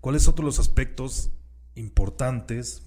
¿cuáles 0.00 0.22
son 0.22 0.32
otros 0.32 0.44
los 0.44 0.58
aspectos 0.58 1.30
importantes 1.74 2.82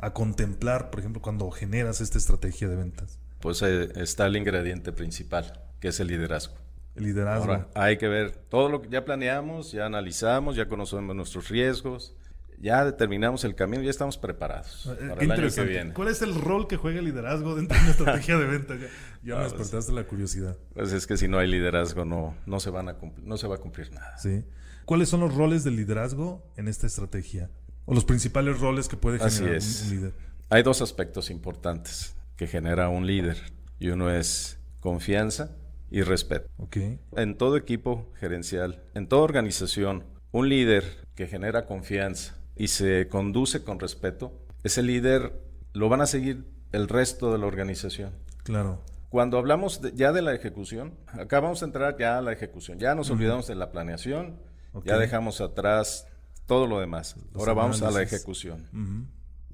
a 0.00 0.14
contemplar, 0.14 0.90
por 0.90 1.00
ejemplo, 1.00 1.20
cuando 1.20 1.50
generas 1.50 2.00
esta 2.00 2.16
estrategia 2.16 2.68
de 2.68 2.76
ventas? 2.76 3.18
Pues 3.40 3.60
eh, 3.62 3.90
está 3.96 4.26
el 4.26 4.36
ingrediente 4.36 4.92
principal, 4.92 5.60
que 5.80 5.88
es 5.88 6.00
el 6.00 6.06
liderazgo. 6.06 6.54
El 6.96 7.04
liderazgo. 7.04 7.66
hay 7.74 7.98
que 7.98 8.08
ver 8.08 8.32
todo 8.32 8.68
lo 8.68 8.82
que 8.82 8.88
ya 8.88 9.04
planeamos, 9.04 9.72
ya 9.72 9.86
analizamos, 9.86 10.56
ya 10.56 10.68
conocemos 10.68 11.14
nuestros 11.14 11.48
riesgos, 11.48 12.16
ya 12.60 12.84
determinamos 12.84 13.44
el 13.44 13.54
camino, 13.54 13.82
ya 13.82 13.90
estamos 13.90 14.18
preparados 14.18 14.86
eh, 14.86 15.08
para 15.08 15.22
el 15.22 15.30
año 15.30 15.48
que 15.54 15.64
viene. 15.64 15.92
¿Cuál 15.94 16.08
es 16.08 16.20
el 16.20 16.34
rol 16.34 16.68
que 16.68 16.76
juega 16.76 16.98
el 16.98 17.06
liderazgo 17.06 17.54
dentro 17.54 17.76
de 17.76 17.82
una 17.82 17.90
estrategia 17.92 18.38
de 18.38 18.44
venta? 18.44 18.74
Ya, 19.22 19.36
me 19.36 19.40
pues, 19.40 19.52
despertaste 19.52 19.92
la 19.92 20.04
curiosidad. 20.04 20.58
Pues 20.74 20.92
es 20.92 21.06
que 21.06 21.16
si 21.16 21.26
no 21.26 21.38
hay 21.38 21.48
liderazgo 21.48 22.04
no, 22.04 22.36
no, 22.46 22.60
se 22.60 22.70
van 22.70 22.88
a 22.88 22.96
no 23.22 23.36
se 23.36 23.46
va 23.46 23.56
a 23.56 23.58
cumplir 23.58 23.92
nada. 23.92 24.18
Sí. 24.18 24.44
¿Cuáles 24.84 25.08
son 25.08 25.20
los 25.20 25.34
roles 25.34 25.64
del 25.64 25.76
liderazgo 25.76 26.52
en 26.56 26.68
esta 26.68 26.86
estrategia? 26.86 27.50
O 27.86 27.94
los 27.94 28.04
principales 28.04 28.60
roles 28.60 28.88
que 28.88 28.96
puede 28.96 29.18
generar 29.18 29.58
Un, 29.58 29.90
líder. 29.90 30.12
Hay 30.50 30.62
dos 30.62 30.82
aspectos 30.82 31.30
importantes 31.30 32.14
que 32.36 32.46
genera 32.46 32.88
un 32.88 33.06
líder. 33.06 33.38
Y 33.78 33.88
uno 33.88 34.10
es 34.10 34.58
confianza 34.80 35.56
y 35.90 36.02
respeto. 36.02 36.48
Okay. 36.58 37.00
En 37.16 37.36
todo 37.36 37.56
equipo 37.56 38.12
gerencial, 38.14 38.82
en 38.94 39.08
toda 39.08 39.22
organización, 39.22 40.04
un 40.32 40.48
líder 40.48 40.84
que 41.14 41.26
genera 41.26 41.66
confianza 41.66 42.36
y 42.56 42.68
se 42.68 43.08
conduce 43.08 43.64
con 43.64 43.80
respeto, 43.80 44.32
ese 44.62 44.82
líder 44.82 45.32
lo 45.72 45.88
van 45.88 46.00
a 46.00 46.06
seguir 46.06 46.44
el 46.72 46.88
resto 46.88 47.32
de 47.32 47.38
la 47.38 47.46
organización. 47.46 48.12
Claro. 48.44 48.82
Cuando 49.08 49.38
hablamos 49.38 49.80
ya 49.94 50.12
de 50.12 50.22
la 50.22 50.34
ejecución, 50.34 50.94
acá 51.06 51.40
vamos 51.40 51.62
a 51.62 51.64
entrar 51.64 51.96
ya 51.98 52.18
a 52.18 52.22
la 52.22 52.32
ejecución. 52.32 52.78
Ya 52.78 52.94
nos 52.94 53.10
olvidamos 53.10 53.48
de 53.48 53.56
la 53.56 53.72
planeación, 53.72 54.38
ya 54.84 54.98
dejamos 54.98 55.40
atrás 55.40 56.06
todo 56.46 56.68
lo 56.68 56.78
demás. 56.78 57.16
Ahora 57.34 57.52
vamos 57.52 57.82
a 57.82 57.90
la 57.90 58.02
ejecución. 58.02 58.68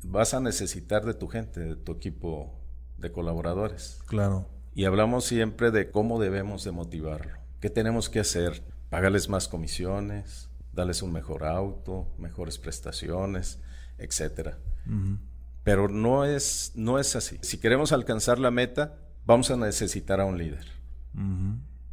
Vas 0.03 0.35
a 0.35 0.41
necesitar 0.41 1.07
de 1.07 1.15
tu 1.15 1.29
gente, 1.29 1.61
de 1.61 1.77
tu 1.77 1.93
equipo 1.93 2.61
de 2.99 3.11
colaboradores. 3.13 3.99
Claro. 4.07 4.47
Y 4.77 4.85
hablamos 4.85 5.25
siempre 5.25 5.71
de 5.71 5.91
cómo 5.91 6.21
debemos 6.21 6.63
de 6.63 6.71
motivarlo. 6.71 7.33
¿Qué 7.61 7.71
tenemos 7.71 8.11
que 8.11 8.21
hacer? 8.21 8.63
Pagarles 8.91 9.31
más 9.31 9.49
comisiones, 9.49 10.51
darles 10.75 11.01
un 11.01 11.13
mejor 11.13 11.45
auto, 11.45 12.15
mejores 12.19 12.59
prestaciones, 12.59 13.59
etcétera. 13.97 14.59
Pero 15.65 15.89
no 15.89 16.27
es, 16.27 16.73
no 16.75 16.99
es 16.99 17.17
así. 17.17 17.39
Si 17.41 17.57
queremos 17.57 17.91
alcanzar 17.93 18.39
la 18.39 18.51
meta, 18.51 18.99
vamos 19.25 19.51
a 19.51 19.57
necesitar 19.57 20.21
a 20.21 20.27
un 20.27 20.37
líder. 20.37 20.67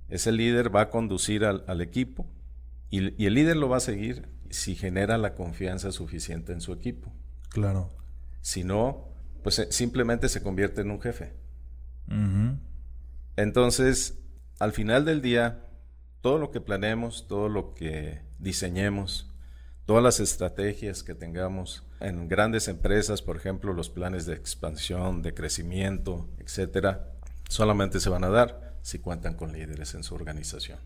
Ese 0.10 0.34
líder 0.34 0.76
va 0.76 0.82
a 0.82 0.90
conducir 0.90 1.46
al, 1.46 1.80
equipo 1.80 2.28
y, 2.90 3.14
y, 3.24 3.28
el 3.28 3.36
líder 3.36 3.56
lo 3.56 3.70
va 3.70 3.78
a 3.78 3.80
seguir 3.80 4.28
si 4.50 4.76
genera 4.76 5.18
la 5.18 5.36
confianza 5.36 5.94
suficiente 5.94 6.52
en 6.52 6.60
su 6.60 6.74
equipo. 6.74 7.14
Claro. 7.48 7.92
Si 8.42 8.66
no, 8.66 9.08
pues 9.42 9.58
eh, 9.60 9.72
simplemente 9.72 10.28
se 10.28 10.44
convierte 10.44 10.82
en 10.82 10.92
un 10.92 11.00
jefe. 11.00 11.34
Entonces, 13.36 14.20
al 14.60 14.74
final 14.74 15.06
del 15.06 15.22
día, 15.22 15.68
todo 16.22 16.38
lo 16.38 16.52
que 16.52 16.62
planeemos, 16.62 17.28
todo 17.28 17.50
lo 17.50 17.74
que 17.74 18.22
diseñemos, 18.40 19.30
todas 19.86 20.04
las 20.04 20.20
estrategias 20.20 21.04
que 21.04 21.16
tengamos 21.16 21.84
en 22.00 22.28
grandes 22.28 22.68
empresas, 22.68 23.22
por 23.22 23.38
ejemplo, 23.38 23.74
los 23.74 23.90
planes 23.90 24.26
de 24.26 24.34
expansión, 24.34 25.22
de 25.22 25.34
crecimiento, 25.34 26.30
etcétera, 26.40 27.12
solamente 27.50 28.00
se 28.00 28.10
van 28.10 28.24
a 28.24 28.30
dar 28.30 28.78
si 28.82 29.00
cuentan 29.00 29.36
con 29.36 29.54
líderes 29.54 29.96
en 29.96 30.04
su 30.04 30.16
organización. 30.16 30.80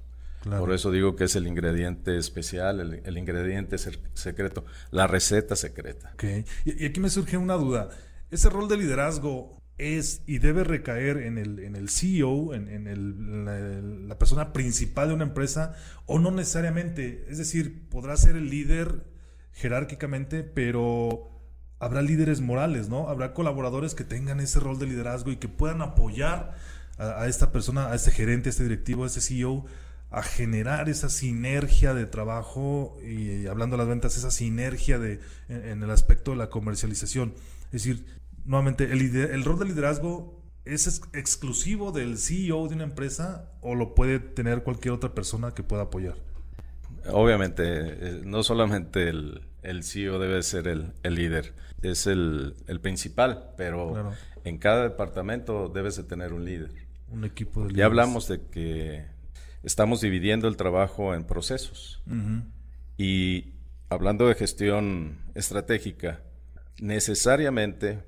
Por 0.44 0.72
eso 0.72 0.92
digo 0.92 1.16
que 1.16 1.26
es 1.26 1.36
el 1.36 1.48
ingrediente 1.48 2.18
especial, 2.18 3.02
el, 3.04 3.18
ingrediente 3.18 3.78
secreto, 3.78 4.66
la 4.92 5.08
receta 5.08 5.56
secreta. 5.56 6.12
Okay. 6.14 6.46
Y, 6.64 6.86
aquí 6.86 7.00
me 7.00 7.10
surge 7.10 7.38
una 7.38 7.56
duda. 7.56 7.90
¿Ese 8.32 8.50
rol 8.50 8.70
de 8.70 8.78
liderazgo 8.78 9.62
es 9.78 10.22
y 10.26 10.40
debe 10.40 10.64
recaer 10.64 11.18
en 11.18 11.38
el, 11.38 11.60
en 11.60 11.76
el 11.76 11.90
CEO, 11.90 12.54
en, 12.54 12.88
el, 12.88 14.08
la, 14.08 14.18
persona 14.18 14.54
principal 14.54 15.10
de 15.10 15.14
una 15.14 15.26
empresa, 15.26 15.76
o 16.06 16.20
no 16.20 16.32
necesariamente? 16.32 17.26
Es 17.30 17.38
decir, 17.38 17.88
podrá 17.90 18.18
ser 18.18 18.36
el 18.36 18.50
líder 18.50 19.06
jerárquicamente, 19.54 20.44
pero 20.44 21.32
habrá 21.80 22.02
líderes 22.02 22.42
morales, 22.42 22.90
¿no? 22.90 23.10
Habrá 23.10 23.34
colaboradores 23.34 23.96
que 23.96 24.04
tengan 24.04 24.40
ese 24.40 24.60
rol 24.60 24.80
de 24.80 24.88
liderazgo 24.88 25.32
y 25.32 25.38
que 25.38 25.48
puedan 25.48 25.82
apoyar 25.82 26.56
a, 26.98 27.28
esta 27.28 27.52
persona, 27.52 27.92
a 27.92 27.96
este 27.96 28.12
gerente, 28.12 28.50
a 28.50 28.52
este 28.52 28.64
directivo, 28.64 29.04
a 29.04 29.08
este 29.08 29.22
CEO 29.22 29.66
a 30.10 30.24
generar 30.24 30.88
esa 30.90 31.10
sinergia 31.10 31.94
de 31.94 32.06
trabajo 32.06 32.98
y, 33.04 33.48
hablando 33.48 33.76
de 33.76 33.80
las 33.80 33.90
ventas, 33.90 34.18
esa 34.18 34.32
sinergia 34.32 35.00
de, 35.00 35.20
en, 35.50 35.84
el 35.84 35.92
aspecto 35.92 36.32
de 36.32 36.38
la 36.38 36.50
comercialización. 36.50 37.34
Es 37.66 37.84
decir, 37.84 38.06
nuevamente, 38.48 38.86
el, 38.92 39.16
el 39.16 39.44
rol 39.44 39.60
de 39.60 39.66
liderazgo 39.66 40.38
es 40.66 41.02
exclusivo 41.14 41.92
del 41.92 42.18
CEO 42.18 42.68
de 42.68 42.76
una 42.76 42.84
empresa 42.84 43.52
o 43.62 43.76
lo 43.76 43.96
puede 43.96 44.20
tener 44.20 44.64
cualquier 44.64 44.94
otra 44.94 45.14
persona 45.14 45.52
que 45.52 45.64
pueda 45.64 45.84
apoyar. 45.84 46.16
Obviamente, 47.10 47.64
eh, 47.66 48.22
no 48.26 48.44
solamente 48.44 49.10
el, 49.10 49.44
CEO 49.84 50.20
debe 50.20 50.44
ser 50.44 50.68
el, 50.68 50.94
líder, 51.04 51.54
es 51.82 52.08
el, 52.08 52.56
principal, 52.82 53.52
pero 53.56 54.12
en 54.44 54.58
cada 54.58 54.84
departamento 54.84 55.70
debes 55.70 55.96
de 55.96 56.04
tener 56.04 56.34
un 56.34 56.46
líder. 56.46 56.72
Un 57.10 57.24
equipo 57.24 57.62
de 57.62 57.68
líderes. 57.68 57.80
Ya 57.80 57.86
hablamos 57.86 58.28
de 58.28 58.42
que 58.42 59.06
estamos 59.64 60.02
dividiendo 60.02 60.48
el 60.48 60.58
trabajo 60.58 61.14
en 61.14 61.24
procesos. 61.24 62.02
Y 62.98 63.54
hablando 63.90 64.28
de 64.28 64.36
gestión 64.36 65.20
estratégica, 65.34 66.22
necesariamente 66.80 68.04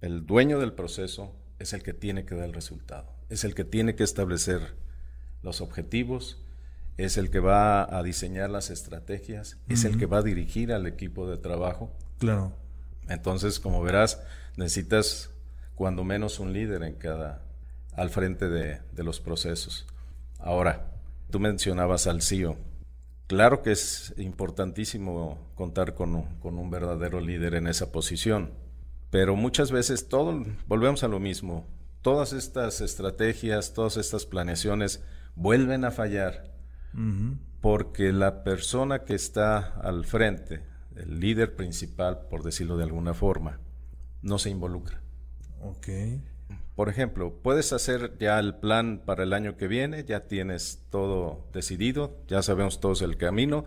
el 0.00 0.26
dueño 0.26 0.58
del 0.58 0.72
proceso 0.72 1.34
es 1.58 1.72
el 1.72 1.82
que 1.82 1.92
tiene 1.92 2.24
que 2.24 2.34
dar 2.34 2.44
el 2.44 2.52
resultado, 2.52 3.12
es 3.28 3.44
el 3.44 3.54
que 3.54 3.64
tiene 3.64 3.94
que 3.94 4.04
establecer 4.04 4.74
los 5.42 5.60
objetivos, 5.60 6.42
es 6.96 7.16
el 7.16 7.30
que 7.30 7.40
va 7.40 7.96
a 7.96 8.02
diseñar 8.02 8.50
las 8.50 8.70
estrategias, 8.70 9.58
es 9.68 9.84
el 9.84 9.98
que 9.98 10.06
va 10.06 10.18
a 10.18 10.22
dirigir 10.22 10.72
al 10.72 10.86
equipo 10.86 11.28
de 11.28 11.38
trabajo. 11.38 11.90
Claro. 12.18 12.52
Entonces, 13.08 13.58
como 13.58 13.82
verás, 13.82 14.20
necesitas 14.56 15.30
cuando 15.74 16.04
menos 16.04 16.40
un 16.40 16.52
líder 16.52 16.82
en 16.82 16.94
cada 16.94 17.42
al 17.94 18.10
frente 18.10 18.48
de 18.48 19.02
los 19.02 19.20
procesos. 19.20 19.86
Ahora, 20.38 20.90
tú 21.30 21.40
mencionabas 21.40 22.06
al 22.06 22.22
CEO. 22.22 22.56
Claro 23.26 23.62
que 23.62 23.72
es 23.72 24.12
importantísimo 24.16 25.38
contar 25.54 25.94
con 25.94 26.14
un, 26.14 26.70
verdadero 26.70 27.20
líder 27.20 27.54
en 27.54 27.68
esa 27.68 27.92
posición, 27.92 28.50
pero 29.10 29.36
muchas 29.36 29.72
veces 29.72 30.08
todo, 30.08 30.44
volvemos 30.66 31.02
a 31.02 31.08
lo 31.08 31.20
mismo, 31.20 31.66
todas 32.02 32.32
estas 32.32 32.80
estrategias, 32.80 33.74
todas 33.74 33.96
estas 33.96 34.24
planeaciones 34.24 35.02
vuelven 35.34 35.84
a 35.84 35.90
fallar 35.90 36.50
porque 37.60 38.12
la 38.12 38.42
persona 38.42 39.04
que 39.04 39.14
está 39.14 39.58
al 39.58 40.04
frente, 40.04 40.62
el 40.96 41.20
líder 41.20 41.54
principal, 41.54 42.26
por 42.28 42.42
decirlo 42.42 42.76
de 42.76 42.84
alguna 42.84 43.14
forma, 43.14 43.60
no 44.22 44.38
se 44.38 44.50
involucra. 44.50 45.00
Okay. 45.60 46.22
Por 46.74 46.88
ejemplo, 46.88 47.34
puedes 47.42 47.72
hacer 47.72 48.16
ya 48.18 48.38
el 48.38 48.54
plan 48.54 49.02
para 49.04 49.22
el 49.24 49.34
año 49.34 49.56
que 49.56 49.68
viene, 49.68 50.04
ya 50.04 50.26
tienes 50.26 50.86
todo 50.90 51.46
decidido, 51.52 52.16
ya 52.26 52.42
sabemos 52.42 52.80
todos 52.80 53.02
el 53.02 53.18
camino, 53.18 53.66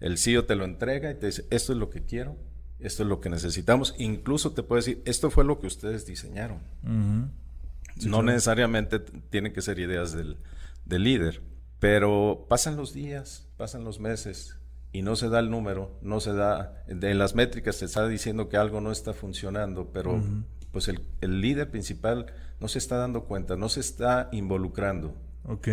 el 0.00 0.18
CEO 0.18 0.44
te 0.44 0.54
lo 0.54 0.64
entrega 0.64 1.10
y 1.10 1.14
te 1.14 1.26
dice, 1.26 1.46
esto 1.50 1.72
es 1.72 1.78
lo 1.78 1.88
que 1.88 2.04
quiero, 2.04 2.36
esto 2.84 3.02
es 3.02 3.08
lo 3.08 3.20
que 3.20 3.30
necesitamos, 3.30 3.94
incluso 3.98 4.52
te 4.52 4.62
puede 4.62 4.80
decir, 4.80 5.02
esto 5.04 5.30
fue 5.30 5.44
lo 5.44 5.58
que 5.60 5.66
ustedes 5.66 6.06
diseñaron. 6.06 6.58
no 6.82 8.22
necesariamente 8.22 8.98
tienen 8.98 9.52
que 9.52 9.62
ser 9.62 9.78
ideas 9.78 10.12
del, 10.12 10.38
del 10.84 11.04
líder, 11.04 11.42
pero 11.78 12.46
pasan 12.48 12.76
los 12.76 12.92
días, 12.92 13.48
pasan 13.56 13.84
los 13.84 14.00
meses, 14.00 14.56
y 14.92 15.02
no 15.02 15.16
se 15.16 15.28
da 15.30 15.40
el 15.40 15.50
número, 15.50 15.98
no 16.02 16.20
se 16.20 16.34
da, 16.34 16.84
en 16.86 17.18
las 17.18 17.34
métricas 17.34 17.76
se 17.76 17.86
está 17.86 18.06
diciendo 18.06 18.48
que 18.48 18.58
algo 18.58 18.80
no 18.80 18.92
está 18.92 19.14
funcionando, 19.14 19.90
pero 19.90 20.22
pues 20.70 20.88
el, 20.88 21.40
líder 21.40 21.70
principal 21.70 22.26
no 22.60 22.68
se 22.68 22.78
está 22.78 22.98
dando 22.98 23.24
cuenta, 23.24 23.56
no 23.56 23.70
se 23.70 23.80
está 23.80 24.28
involucrando. 24.32 25.16
Ok. 25.44 25.68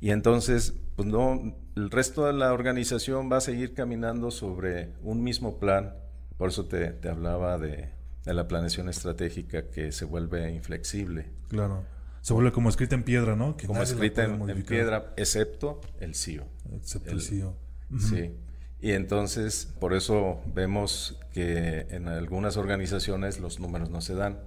Y 0.00 0.10
entonces, 0.10 0.74
pues 0.96 1.08
no, 1.08 1.56
el 1.76 1.90
resto 1.90 2.26
de 2.26 2.32
la 2.32 2.52
organización 2.52 3.30
va 3.30 3.36
a 3.36 3.40
seguir 3.40 3.72
caminando 3.72 4.32
sobre 4.32 4.92
un 5.02 5.22
mismo 5.22 5.58
plan. 5.58 5.94
Por 6.36 6.50
eso 6.50 6.66
te, 6.66 6.90
te 6.90 7.08
hablaba 7.08 7.58
de, 7.58 7.90
de, 8.24 8.34
la 8.34 8.46
planeación 8.46 8.88
estratégica 8.88 9.68
que 9.68 9.92
se 9.92 10.04
vuelve 10.04 10.50
inflexible. 10.52 11.30
Claro. 11.48 11.84
Se 12.20 12.34
vuelve 12.34 12.50
como 12.50 12.68
escrita 12.68 12.94
en 12.96 13.04
piedra, 13.04 13.36
¿no? 13.36 13.56
como 13.66 13.82
escrita 13.82 14.24
en, 14.24 14.64
piedra, 14.64 15.14
excepto 15.16 15.80
el 16.00 16.14
CEO. 16.14 16.44
Excepto 16.72 17.10
el, 17.12 17.22
CEO. 17.22 17.56
Sí. 18.00 18.32
Y 18.80 18.92
entonces, 18.92 19.72
por 19.78 19.94
eso 19.94 20.40
vemos 20.52 21.20
que 21.32 21.86
en 21.90 22.08
algunas 22.08 22.56
organizaciones 22.56 23.38
los 23.38 23.60
números 23.60 23.90
no 23.90 24.00
se 24.00 24.14
dan, 24.14 24.40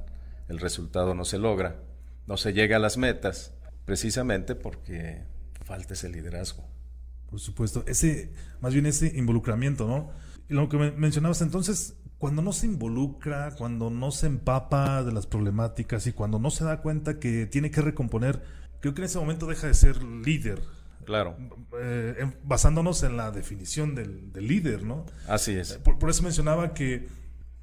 el 0.49 0.60
resultado 0.60 1.15
no 1.15 1.23
se 1.23 1.38
logra, 1.38 1.78
no 2.28 2.36
se 2.36 2.52
llega 2.52 2.75
a 2.75 2.80
las 2.80 2.97
metas, 2.97 3.54
precisamente 3.86 4.56
porque 4.56 5.23
falta 5.63 5.93
ese 5.93 6.10
liderazgo. 6.10 6.67
Por 7.30 7.39
supuesto, 7.39 7.84
ese, 7.88 8.32
más 8.60 8.73
bien 8.73 8.86
ese 8.88 9.08
involucramiento, 9.15 9.88
¿no? 9.88 10.12
Y 10.49 10.53
lo 10.53 10.67
que 10.67 10.77
mencionabas 10.77 11.41
entonces, 11.41 11.95
cuando 12.17 12.41
no 12.41 12.51
se 12.53 12.65
involucra, 12.65 13.55
cuando 13.55 13.89
no 13.89 14.12
se 14.12 14.27
empapa 14.27 15.03
de 15.03 15.12
las 15.12 15.27
problemáticas 15.27 16.07
y 16.07 16.13
cuando 16.13 16.39
no 16.39 16.51
se 16.51 16.63
da 16.63 16.81
cuenta 16.81 17.19
que 17.19 17.45
tiene 17.45 17.71
que 17.71 17.81
recomponer, 17.81 18.41
creo 18.81 18.93
que 18.93 19.01
en 19.01 19.05
ese 19.05 19.19
momento 19.19 19.45
deja 19.45 19.67
de 19.67 19.73
ser 19.73 20.03
líder, 20.03 20.62
Claro. 21.09 21.35
Eh, 21.81 22.31
basándonos 22.43 23.01
en 23.01 23.17
la 23.17 23.31
definición 23.31 23.95
del, 23.95 24.31
líder, 24.35 24.83
¿no? 24.83 25.07
Así 25.27 25.53
es. 25.53 25.71
Eh, 25.71 25.79
por, 25.79 26.07
eso 26.07 26.21
mencionaba 26.21 26.75
que 26.75 27.07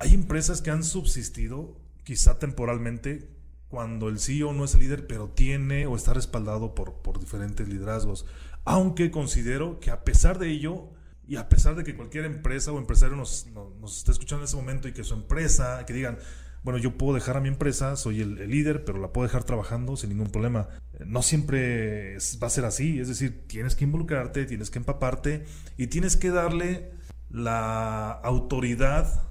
hay 0.01 0.15
empresas 0.15 0.63
que 0.63 0.73
han 0.73 0.83
subsistido, 0.83 1.81
quizá 2.03 2.41
temporalmente, 2.41 3.31
cuando 3.69 4.09
el 4.09 4.19
CEO 4.19 4.53
no 4.53 4.65
es 4.65 4.75
el 4.75 4.81
líder, 4.81 5.07
pero 5.07 5.29
tiene 5.29 5.87
o 5.87 5.95
está 5.95 6.13
respaldado 6.13 6.75
por, 6.75 6.95
por 7.03 7.21
diferentes 7.21 7.69
liderazgos. 7.69 8.27
Aunque 8.65 9.13
considero 9.13 9.79
que 9.79 9.93
a 9.93 10.03
pesar 10.03 10.41
de 10.41 10.51
ello, 10.51 10.91
y 11.29 11.37
a 11.37 11.49
pesar 11.49 11.75
de 11.75 11.85
que 11.85 11.97
cualquier 11.97 12.25
empresa 12.25 12.73
o 12.73 12.79
empresario 12.79 13.17
nos, 13.17 13.47
nos 13.81 13.99
esté 13.99 14.13
escuchando 14.13 14.43
en 14.43 14.49
ese 14.49 14.57
momento 14.57 14.89
y 14.89 14.93
que 14.93 15.05
su 15.05 15.15
empresa, 15.15 15.85
que 15.87 15.93
digan, 15.93 16.19
bueno, 16.67 16.81
yo 16.81 16.99
puedo 16.99 17.15
dejar 17.15 17.37
a 17.37 17.41
mi 17.41 17.47
empresa, 17.47 17.95
soy 17.95 18.21
el, 18.21 18.51
líder, 18.51 18.85
pero 18.85 18.99
la 18.99 19.13
puedo 19.13 19.25
dejar 19.29 19.45
trabajando 19.45 19.97
sin 19.97 20.11
ningún 20.11 20.33
problema. 20.33 20.69
No 20.99 21.23
siempre 21.23 22.19
va 22.43 22.49
a 22.49 22.51
ser 22.51 22.65
así, 22.65 22.99
es 22.99 23.07
decir, 23.07 23.47
tienes 23.47 23.77
que 23.77 23.85
involucrarte, 23.85 24.47
tienes 24.47 24.71
que 24.71 24.79
empaparte 24.79 25.45
y 25.77 25.87
tienes 25.87 26.17
que 26.17 26.31
darle 26.31 26.91
la 27.31 28.11
autoridad 28.11 29.23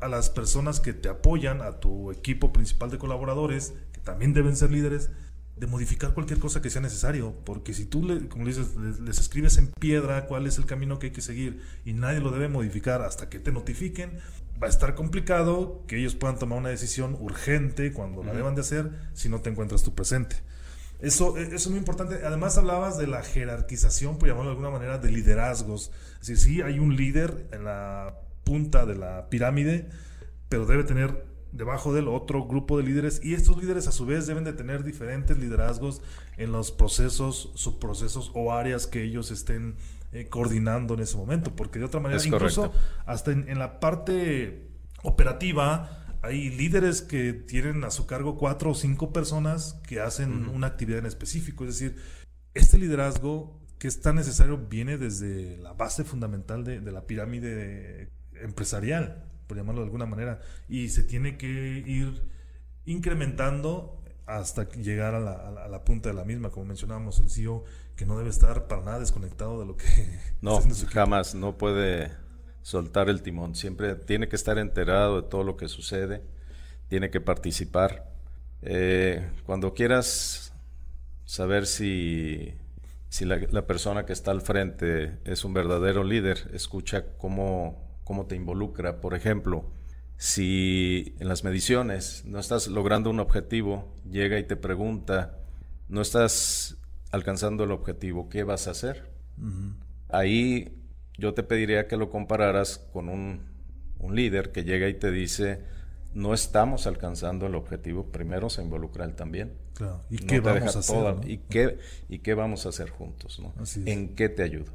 a 0.00 0.08
las 0.08 0.28
personas 0.28 0.80
que 0.80 0.92
te 0.92 1.08
apoyan, 1.08 1.62
a 1.62 1.80
tu 1.80 2.10
equipo 2.10 2.52
principal 2.52 2.90
de 2.90 2.98
colaboradores, 2.98 3.72
que 3.94 4.00
también 4.00 4.34
deben 4.34 4.54
ser 4.54 4.70
líderes, 4.70 5.10
de 5.56 5.66
modificar 5.68 6.14
cualquier 6.14 6.40
cosa 6.40 6.60
que 6.60 6.68
sea 6.68 6.82
necesario, 6.82 7.34
porque 7.44 7.74
si 7.74 7.84
tú, 7.84 8.04
le, 8.04 8.28
como 8.28 8.44
dices, 8.44 8.74
les, 8.76 9.18
escribes 9.18 9.56
en 9.56 9.68
piedra 9.68 10.26
cuál 10.26 10.46
es 10.46 10.58
el 10.58 10.66
camino 10.66 10.98
que 10.98 11.06
hay 11.06 11.12
que 11.12 11.20
seguir 11.20 11.62
y 11.84 11.92
nadie 11.92 12.20
lo 12.20 12.30
debe 12.30 12.48
modificar 12.48 13.02
hasta 13.02 13.28
que 13.28 13.38
te 13.38 13.52
notifiquen, 13.52 14.18
va 14.60 14.66
a 14.66 14.70
estar 14.70 14.94
complicado 14.94 15.84
que 15.86 15.98
ellos 15.98 16.16
puedan 16.16 16.38
tomar 16.38 16.58
una 16.58 16.70
decisión 16.70 17.16
urgente 17.20 17.92
cuando 17.92 18.24
la 18.24 18.34
deban 18.34 18.54
de 18.54 18.62
hacer 18.62 18.90
si 19.12 19.28
no 19.28 19.40
te 19.40 19.50
encuentras 19.50 19.82
tú 19.84 19.94
presente. 19.94 20.36
Eso, 21.00 21.36
e, 21.36 21.42
eso 21.42 21.54
es 21.54 21.68
muy 21.68 21.78
importante. 21.78 22.20
Además 22.24 22.58
hablabas 22.58 22.98
de 22.98 23.06
la 23.06 23.22
jerarquización, 23.22 24.18
por 24.18 24.28
llamarlo 24.28 24.50
de 24.50 24.56
alguna 24.56 24.70
manera, 24.70 24.98
de 24.98 25.10
liderazgos. 25.10 25.92
Es 26.20 26.28
decir, 26.28 26.38
sí 26.38 26.62
hay 26.62 26.78
un 26.80 26.96
líder 26.96 27.48
en 27.52 27.64
la 27.64 28.18
punta 28.42 28.86
de 28.86 28.96
la 28.96 29.28
pirámide, 29.28 29.88
pero 30.48 30.66
debe 30.66 30.84
tener 30.84 31.24
debajo 31.54 31.94
de 31.94 32.00
él 32.00 32.08
otro 32.08 32.46
grupo 32.46 32.76
de 32.76 32.82
líderes 32.82 33.20
y 33.24 33.34
estos 33.34 33.56
líderes 33.56 33.86
a 33.86 33.92
su 33.92 34.04
vez 34.04 34.26
deben 34.26 34.44
de 34.44 34.52
tener 34.52 34.84
diferentes 34.84 35.38
liderazgos 35.38 36.02
en 36.36 36.52
los 36.52 36.72
procesos, 36.72 37.52
subprocesos 37.54 38.32
o 38.34 38.52
áreas 38.52 38.86
que 38.86 39.02
ellos 39.02 39.30
estén 39.30 39.76
eh, 40.12 40.28
coordinando 40.28 40.94
en 40.94 41.00
ese 41.00 41.16
momento, 41.16 41.54
porque 41.56 41.78
de 41.78 41.86
otra 41.86 42.00
manera, 42.00 42.22
incluso 42.24 42.72
hasta 43.06 43.32
en, 43.32 43.58
la 43.58 43.80
parte 43.80 44.68
operativa, 45.02 46.04
hay 46.22 46.50
líderes 46.50 47.02
que 47.02 47.32
tienen 47.32 47.84
a 47.84 47.90
su 47.90 48.06
cargo 48.06 48.36
cuatro 48.36 48.70
o 48.70 48.74
cinco 48.74 49.12
personas 49.12 49.80
que 49.86 50.00
hacen 50.00 50.48
una 50.48 50.68
actividad 50.68 50.98
en 50.98 51.06
específico. 51.06 51.64
Es 51.64 51.78
decir, 51.78 51.96
este 52.54 52.78
liderazgo 52.78 53.60
que 53.78 53.88
es 53.88 54.00
tan 54.00 54.16
necesario 54.16 54.56
viene 54.56 54.98
desde 54.98 55.58
la 55.58 55.72
base 55.72 56.04
fundamental 56.04 56.64
de, 56.64 56.80
la 56.80 57.06
pirámide 57.06 58.08
empresarial, 58.40 59.24
por 59.46 59.56
llamarlo 59.56 59.80
de 59.80 59.86
alguna 59.86 60.06
manera, 60.06 60.40
y 60.68 60.88
se 60.88 61.02
tiene 61.02 61.36
que 61.36 61.46
ir 61.46 62.22
incrementando 62.84 64.00
hasta 64.26 64.68
llegar 64.70 65.14
a 65.14 65.20
la, 65.20 65.84
punta 65.84 66.08
de 66.08 66.14
la 66.14 66.24
misma, 66.24 66.50
como 66.50 66.66
mencionábamos, 66.66 67.20
el 67.20 67.30
CEO, 67.30 67.64
que 67.96 68.06
no 68.06 68.16
debe 68.16 68.30
estar 68.30 68.66
para 68.66 68.82
nada 68.82 69.00
desconectado 69.00 69.60
de 69.60 69.66
lo 69.66 69.76
que... 69.76 69.84
No, 70.40 70.60
jamás, 70.90 71.34
no 71.34 71.58
puede 71.58 72.10
soltar 72.62 73.08
el 73.10 73.22
timón, 73.22 73.54
siempre 73.54 73.94
tiene 73.94 74.28
que 74.28 74.36
estar 74.36 74.58
enterado 74.58 75.20
de 75.20 75.28
todo 75.28 75.44
lo 75.44 75.56
que 75.56 75.68
sucede, 75.68 76.22
tiene 76.88 77.10
que 77.10 77.20
participar. 77.20 78.10
Eh, 78.62 79.30
cuando 79.44 79.74
quieras 79.74 80.54
saber 81.26 81.66
si, 81.66 82.54
si 83.08 83.24
la, 83.24 83.66
persona 83.66 84.06
que 84.06 84.12
está 84.12 84.30
al 84.30 84.40
frente 84.40 85.18
es 85.24 85.44
un 85.44 85.52
verdadero 85.52 86.04
líder, 86.04 86.50
escucha 86.54 87.16
cómo, 87.18 87.93
cómo 88.04 88.26
te 88.26 88.36
involucra. 88.36 89.00
Por 89.00 89.14
ejemplo, 89.14 89.64
si 90.16 91.14
en 91.18 91.28
las 91.28 91.44
mediciones 91.44 92.22
no 92.24 92.38
estás 92.38 92.68
logrando 92.68 93.10
un 93.10 93.20
objetivo, 93.20 93.92
llega 94.08 94.38
y 94.38 94.44
te 94.44 94.56
pregunta, 94.56 95.38
no 95.88 96.00
estás 96.00 96.76
alcanzando 97.10 97.64
el 97.64 97.72
objetivo, 97.72 98.28
¿qué 98.28 98.44
vas 98.44 98.68
a 98.68 98.72
hacer? 98.72 99.10
Ahí 100.08 100.80
yo 101.18 101.34
te 101.34 101.42
pediría 101.42 101.88
que 101.88 101.96
lo 101.96 102.10
compararas 102.10 102.78
con 102.92 103.08
un, 103.08 103.52
líder 104.10 104.52
que 104.52 104.64
llega 104.64 104.86
y 104.88 104.94
te 104.94 105.10
dice, 105.10 105.62
no 106.12 106.34
estamos 106.34 106.86
alcanzando 106.86 107.46
el 107.46 107.54
objetivo, 107.54 108.12
primero 108.12 108.50
se 108.50 108.62
involucra 108.62 109.06
él 109.06 109.14
también. 109.14 109.54
¿Y 110.10 110.18
qué 110.18 110.40
vamos 110.40 110.76
a 110.76 110.80
hacer? 110.80 111.16
¿y, 111.26 111.38
qué, 111.38 111.78
¿Y 112.10 112.18
qué 112.18 112.34
vamos 112.34 112.66
a 112.66 112.68
hacer 112.68 112.90
juntos? 112.90 113.40
¿En 113.86 114.14
qué 114.14 114.28
te 114.28 114.42
ayudo? 114.42 114.72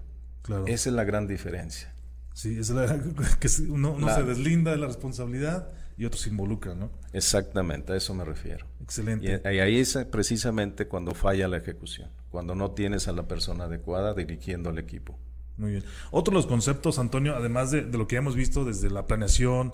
Esa 0.66 0.90
es 0.90 0.96
la 0.96 1.04
gran 1.04 1.28
diferencia. 1.28 1.94
Sí, 2.40 2.58
es 2.58 2.70
la, 2.70 2.88
que 3.42 3.50
uno, 3.68 3.98
se 4.16 4.24
deslinda 4.24 4.72
de 4.72 4.78
la 4.78 4.88
responsabilidad 4.88 5.74
y 5.98 6.06
otros 6.06 6.22
se 6.22 6.30
involucran, 6.30 6.80
¿no? 6.80 6.90
Exactamente, 7.12 7.92
a 7.92 7.98
eso 7.98 8.14
me 8.14 8.24
refiero. 8.24 8.66
Excelente. 8.82 9.42
Y, 9.44 9.60
ahí 9.60 9.78
es 9.78 9.98
precisamente 10.10 10.88
cuando 10.88 11.14
falla 11.14 11.50
la 11.50 11.58
ejecución, 11.58 12.10
cuando 12.30 12.56
no 12.56 12.72
tienes 12.72 13.10
a 13.10 13.12
la 13.12 13.28
persona 13.28 13.66
adecuada 13.66 14.14
dirigiendo 14.14 14.70
al 14.70 14.78
equipo. 14.78 15.20
Muy 15.58 15.72
bien. 15.72 15.84
Otro 16.12 16.32
de 16.32 16.36
los 16.36 16.48
conceptos, 16.48 16.98
Antonio, 16.98 17.36
además 17.36 17.72
de, 17.72 17.82
lo 17.82 18.08
que 18.08 18.16
hemos 18.16 18.38
visto 18.38 18.64
desde 18.64 18.90
la 18.90 19.06
planeación, 19.06 19.74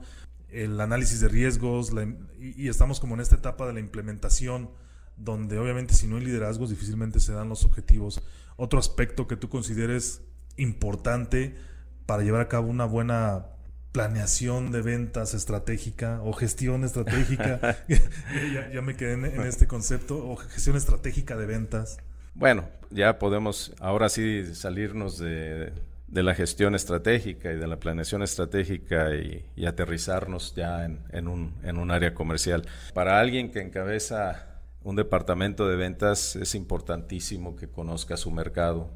el 0.49 0.81
análisis 0.81 1.19
de 1.19 1.27
riesgos, 1.27 1.93
y, 2.39 2.67
estamos 2.67 2.99
como 2.99 3.13
en 3.13 3.21
esta 3.21 3.35
etapa 3.35 3.67
de 3.67 3.73
la 3.73 3.79
implementación, 3.79 4.71
donde 5.17 5.59
obviamente 5.59 5.93
si 5.93 6.07
no 6.07 6.17
hay 6.17 6.25
liderazgos 6.25 6.71
difícilmente 6.71 7.19
se 7.19 7.31
dan 7.31 7.47
los 7.47 7.63
objetivos. 7.63 8.23
Otro 8.55 8.79
aspecto 8.79 9.27
que 9.27 9.35
tú 9.35 9.49
consideres 9.49 10.23
importante 10.57 11.74
para 12.05 12.23
llevar 12.23 12.41
a 12.41 12.47
cabo 12.47 12.67
una 12.67 12.85
buena 12.85 13.47
planeación 13.91 14.71
de 14.73 14.81
ventas 14.81 15.33
estratégica 15.33 16.19
o 16.21 16.33
gestión 16.33 16.83
estratégica. 16.83 17.77
ya, 18.73 18.81
me 18.81 18.95
quedé 18.95 19.13
en, 19.13 19.41
este 19.43 19.67
concepto, 19.67 20.17
o 20.17 20.35
gestión 20.35 20.75
estratégica 20.75 21.37
de 21.37 21.45
ventas. 21.45 21.97
Bueno, 22.33 22.65
ya 22.89 23.17
podemos 23.19 23.73
ahora 23.79 24.09
sí 24.09 24.53
salirnos 24.53 25.17
de, 25.17 25.71
la 26.09 26.35
gestión 26.35 26.75
estratégica 26.75 27.53
y 27.53 27.55
de 27.55 27.67
la 27.67 27.77
planeación 27.77 28.21
estratégica 28.21 29.15
y, 29.15 29.65
aterrizarnos 29.65 30.53
ya 30.53 30.83
en, 30.83 31.27
un, 31.29 31.55
en 31.63 31.77
un 31.77 31.91
área 31.91 32.13
comercial. 32.13 32.67
Para 32.93 33.21
alguien 33.21 33.49
que 33.49 33.61
encabeza 33.61 34.55
un 34.83 34.97
departamento 34.97 35.69
de 35.69 35.77
ventas 35.77 36.35
es 36.35 36.53
importantísimo 36.53 37.55
que 37.55 37.69
conozca 37.69 38.17
su 38.17 38.29
mercado, 38.29 38.91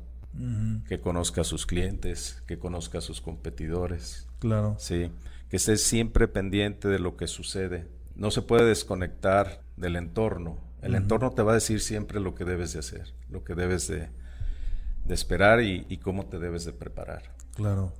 que 0.87 0.99
conozca 0.99 1.41
a 1.41 1.43
sus 1.43 1.65
clientes, 1.65 2.41
que 2.47 2.59
conozca 2.59 2.99
a 2.99 3.01
sus 3.01 3.21
competidores. 3.21 4.27
Claro. 4.39 4.75
Sí, 4.79 5.11
que 5.49 5.57
esté 5.57 5.77
siempre 5.77 6.27
pendiente 6.27 6.87
de 6.87 6.99
lo 6.99 7.17
que 7.17 7.27
sucede. 7.27 7.87
No 8.15 8.31
se 8.31 8.41
puede 8.41 8.65
desconectar 8.65 9.63
del 9.75 9.95
entorno. 9.95 10.57
El 10.81 10.95
entorno 10.95 11.31
te 11.31 11.41
va 11.41 11.51
a 11.51 11.55
decir 11.55 11.81
siempre 11.81 12.19
lo 12.19 12.35
que 12.35 12.45
debes 12.45 12.73
de 12.73 12.79
hacer, 12.79 13.13
lo 13.29 13.43
que 13.43 13.53
debes 13.53 13.87
de, 13.87 14.09
esperar 15.09 15.61
y, 15.61 15.97
cómo 15.97 16.27
te 16.27 16.39
debes 16.39 16.63
de 16.63 16.71
preparar. 16.71 17.35
Claro. 17.55 17.93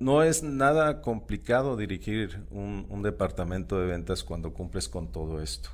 No 0.00 0.22
es 0.22 0.42
nada 0.42 1.02
complicado 1.02 1.76
dirigir 1.76 2.46
un, 2.50 3.02
departamento 3.02 3.78
de 3.78 3.86
ventas 3.86 4.24
cuando 4.24 4.54
cumples 4.54 4.88
con 4.88 5.12
todo 5.12 5.42
esto. 5.42 5.70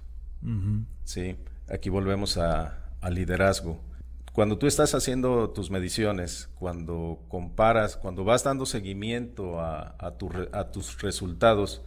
Sí, 1.04 1.36
aquí 1.68 1.90
volvemos 1.90 2.36
al 2.36 3.14
liderazgo 3.14 3.80
cuando 4.32 4.58
tú 4.58 4.66
estás 4.66 4.94
haciendo 4.94 5.50
tus 5.50 5.70
mediciones, 5.70 6.48
cuando 6.54 7.24
comparas, 7.28 7.96
cuando 7.96 8.24
vas 8.24 8.44
dando 8.44 8.64
seguimiento 8.64 9.60
a, 9.60 10.16
tus 10.72 11.02
resultados, 11.02 11.82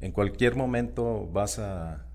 en 0.00 0.12
cualquier 0.12 0.54
momento 0.54 1.26
vas 1.32 1.58
a, 1.58 2.06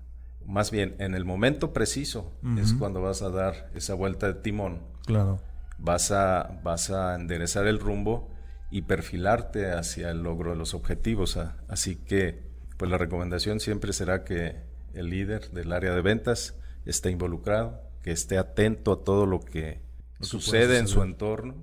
más 0.46 0.70
bien 0.70 0.96
en 0.98 1.14
el 1.14 1.24
momento 1.24 1.72
preciso 1.72 2.32
es 2.58 2.72
cuando 2.72 3.02
vas 3.02 3.22
a 3.22 3.30
dar 3.30 3.70
esa 3.74 3.94
vuelta 3.94 4.26
de 4.26 4.34
timón. 4.34 4.80
Claro. 5.06 5.40
Vas 5.78 6.12
a, 6.12 6.60
vas 6.62 6.90
a 6.90 7.14
enderezar 7.14 7.66
el 7.66 7.78
rumbo 7.78 8.30
y 8.70 8.82
perfilarte 8.82 9.70
hacia 9.70 10.10
el 10.10 10.22
logro 10.22 10.50
de 10.50 10.56
los 10.56 10.72
objetivos. 10.72 11.38
Así 11.68 11.96
que, 11.96 12.42
pues 12.78 12.90
la 12.90 12.98
recomendación 12.98 13.60
siempre 13.60 13.92
será 13.92 14.24
que 14.24 14.62
el 14.94 15.10
líder 15.10 15.50
del 15.50 15.72
área 15.72 15.94
de 15.94 16.00
ventas 16.00 16.56
esté 16.86 17.10
involucrado, 17.10 17.82
que 18.04 18.12
esté 18.12 18.36
atento 18.36 18.92
a 18.92 19.02
todo 19.02 19.24
lo 19.24 19.40
que 19.40 19.80
sucede 20.20 20.78
en 20.78 20.88
su 20.88 21.02
entorno, 21.02 21.54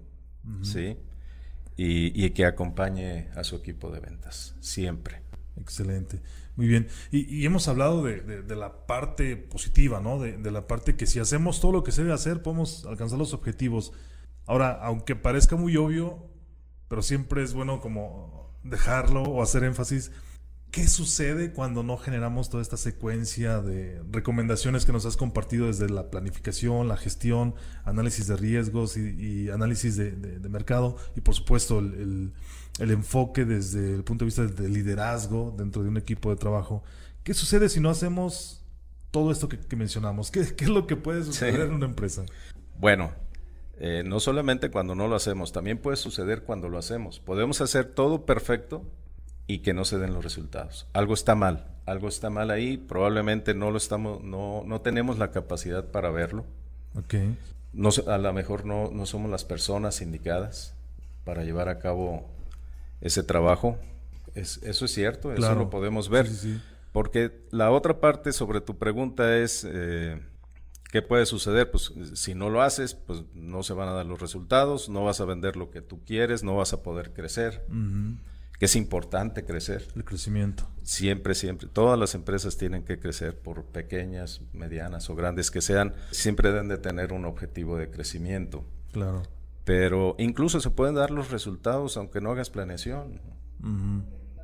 ¿sí? 0.63 0.97
Y, 1.77 2.32
que 2.32 2.45
acompañe 2.45 3.30
a 3.36 3.43
su 3.43 3.56
equipo 3.56 3.91
de 3.91 3.99
ventas, 3.99 4.56
siempre. 4.60 5.21
Excelente. 5.56 6.19
Muy 6.56 6.65
bien. 6.65 6.88
Y, 7.12 7.45
hemos 7.45 7.67
hablado 7.67 8.04
de, 8.04 8.56
la 8.56 8.88
parte 8.88 9.38
positiva, 9.38 9.99
¿no? 9.99 10.17
De, 10.19 10.49
la 10.49 10.65
parte 10.65 10.95
que 10.95 11.06
si 11.06 11.19
hacemos 11.19 11.62
todo 11.62 11.73
lo 11.73 11.84
que 11.84 11.91
se 11.91 12.01
debe 12.01 12.15
hacer, 12.15 12.41
podemos 12.41 12.88
alcanzar 12.88 13.19
los 13.19 13.36
objetivos. 13.36 13.93
Ahora, 14.47 14.71
aunque 14.82 15.15
parezca 15.15 15.56
muy 15.56 15.77
obvio, 15.77 16.27
pero 16.88 17.04
siempre 17.04 17.43
es 17.43 17.54
bueno 17.54 17.80
como 17.82 18.51
dejarlo 18.63 19.21
o 19.21 19.43
hacer 19.43 19.63
énfasis 19.63 20.12
¿Qué 20.71 20.88
sucede 20.88 21.51
cuando 21.51 21.84
no 21.84 21.97
generamos 21.97 22.49
toda 22.49 22.63
esta 22.63 22.77
secuencia 22.77 23.62
de 23.62 24.01
recomendaciones 24.10 24.86
que 24.86 24.93
nos 24.93 25.05
has 25.05 25.17
compartido 25.17 25.67
desde 25.67 25.89
la 25.89 26.10
planificación, 26.10 26.88
la 26.88 26.95
gestión, 26.95 27.55
análisis 27.84 28.27
de 28.27 28.38
riesgos 28.38 28.95
y, 28.95 29.49
análisis 29.49 29.97
de, 29.97 30.39
mercado 30.49 30.95
y 31.13 31.19
por 31.19 31.36
supuesto 31.36 31.79
el, 31.79 32.31
enfoque 32.79 33.43
desde 33.43 33.95
el 33.95 34.05
punto 34.05 34.23
de 34.23 34.27
vista 34.27 34.45
del 34.45 34.71
liderazgo 34.71 35.53
dentro 35.57 35.84
de 35.84 35.89
un 35.89 35.97
equipo 35.97 36.29
de 36.29 36.38
trabajo? 36.38 36.84
¿Qué 37.25 37.34
sucede 37.34 37.67
si 37.67 37.81
no 37.81 37.89
hacemos 37.89 38.63
todo 39.12 39.34
esto 39.34 39.49
que, 39.49 39.75
mencionamos? 39.75 40.31
¿Qué, 40.31 40.39
es 40.39 40.69
lo 40.69 40.88
que 40.88 40.95
puede 40.95 41.25
suceder 41.25 41.60
en 41.60 41.73
una 41.73 41.86
empresa? 41.86 42.23
Bueno, 42.79 43.12
eh, 43.77 44.03
no 44.05 44.21
solamente 44.21 44.71
cuando 44.71 44.95
no 44.95 45.10
lo 45.10 45.15
hacemos, 45.17 45.51
también 45.51 45.79
puede 45.79 45.97
suceder 45.97 46.43
cuando 46.43 46.69
lo 46.69 46.77
hacemos. 46.77 47.19
Podemos 47.19 47.60
hacer 47.60 47.93
todo 47.93 48.25
perfecto 48.25 48.86
y 49.47 49.60
que 49.60 49.73
no 49.73 49.86
se 49.86 49.97
den 49.97 50.13
los 50.13 50.23
resultados. 50.23 50.88
Algo 50.93 51.13
está 51.13 51.36
mal, 51.36 51.65
algo 51.86 52.08
está 52.08 52.30
mal 52.30 52.51
ahí, 52.51 52.77
probablemente 52.77 53.54
no 53.54 53.71
lo 53.71 53.77
estamos, 53.77 54.23
no, 54.23 54.63
no 54.65 54.82
tenemos 54.82 55.17
la 55.17 55.32
capacidad 55.32 55.86
para 55.86 56.10
verlo. 56.10 56.45
Okay. 56.95 57.38
No, 57.73 57.89
a 58.08 58.17
lo 58.17 58.34
mejor 58.34 58.65
no, 58.65 58.91
no 58.91 59.06
somos 59.06 59.32
las 59.32 59.45
personas 59.45 60.01
indicadas 60.01 60.73
para 61.23 61.43
llevar 61.43 61.69
a 61.69 61.80
cabo 61.80 62.30
ese 63.01 63.23
trabajo. 63.23 63.77
Es, 64.36 64.62
eso 64.63 64.86
es 64.86 64.91
cierto, 64.93 65.34
eso 65.34 65.56
lo 65.56 65.69
podemos 65.69 66.10
ver. 66.10 66.30
Porque 66.91 67.45
la 67.51 67.71
otra 67.71 67.99
parte 67.99 68.34
sobre 68.34 68.60
tu 68.60 68.77
pregunta 68.77 69.38
es, 69.38 69.65
eh, 69.69 70.21
¿qué 70.91 71.01
puede 71.01 71.25
suceder? 71.25 71.71
Pues 71.71 71.93
si 72.15 72.36
no 72.36 72.49
lo 72.49 72.62
haces, 72.62 72.93
pues 72.93 73.23
no 73.34 73.63
se 73.63 73.73
van 73.73 73.88
a 73.88 73.93
dar 73.93 74.06
los 74.06 74.19
resultados, 74.19 74.89
no 74.89 75.06
vas 75.06 75.21
a 75.21 75.25
vender 75.25 75.56
lo 75.56 75.71
que 75.71 75.82
tú 75.82 76.01
quieres, 76.06 76.43
no 76.43 76.58
vas 76.58 76.73
a 76.73 76.84
poder 76.84 77.13
crecer 77.13 77.65
que 78.62 78.65
es 78.65 78.76
importante 78.76 79.43
crecer. 79.43 79.88
El 79.95 80.06
crecimiento. 80.06 80.69
Siempre, 80.84 81.34
siempre. 81.34 81.67
Todas 81.67 81.97
las 81.97 82.13
empresas 82.13 82.58
tienen 82.58 82.84
que 82.84 83.00
crecer, 83.00 83.36
por 83.36 83.65
pequeñas, 83.65 84.41
medianas 84.54 85.10
o 85.10 85.15
grandes 85.15 85.50
que 85.50 85.62
sean, 85.62 85.95
siempre 86.12 86.52
deben 86.52 86.67
de 86.67 86.78
tener 86.78 87.12
un 87.12 87.26
objetivo 87.26 87.76
de 87.76 87.89
crecimiento. 87.89 88.64
Claro. 88.91 89.24
Pero 89.66 90.14
incluso 90.20 90.62
se 90.62 90.70
pueden 90.70 90.93
dar 90.93 91.09
los 91.09 91.32
resultados 91.32 91.97
aunque 91.97 92.22
no 92.22 92.30
hagas 92.30 92.51
planeación. 92.51 93.20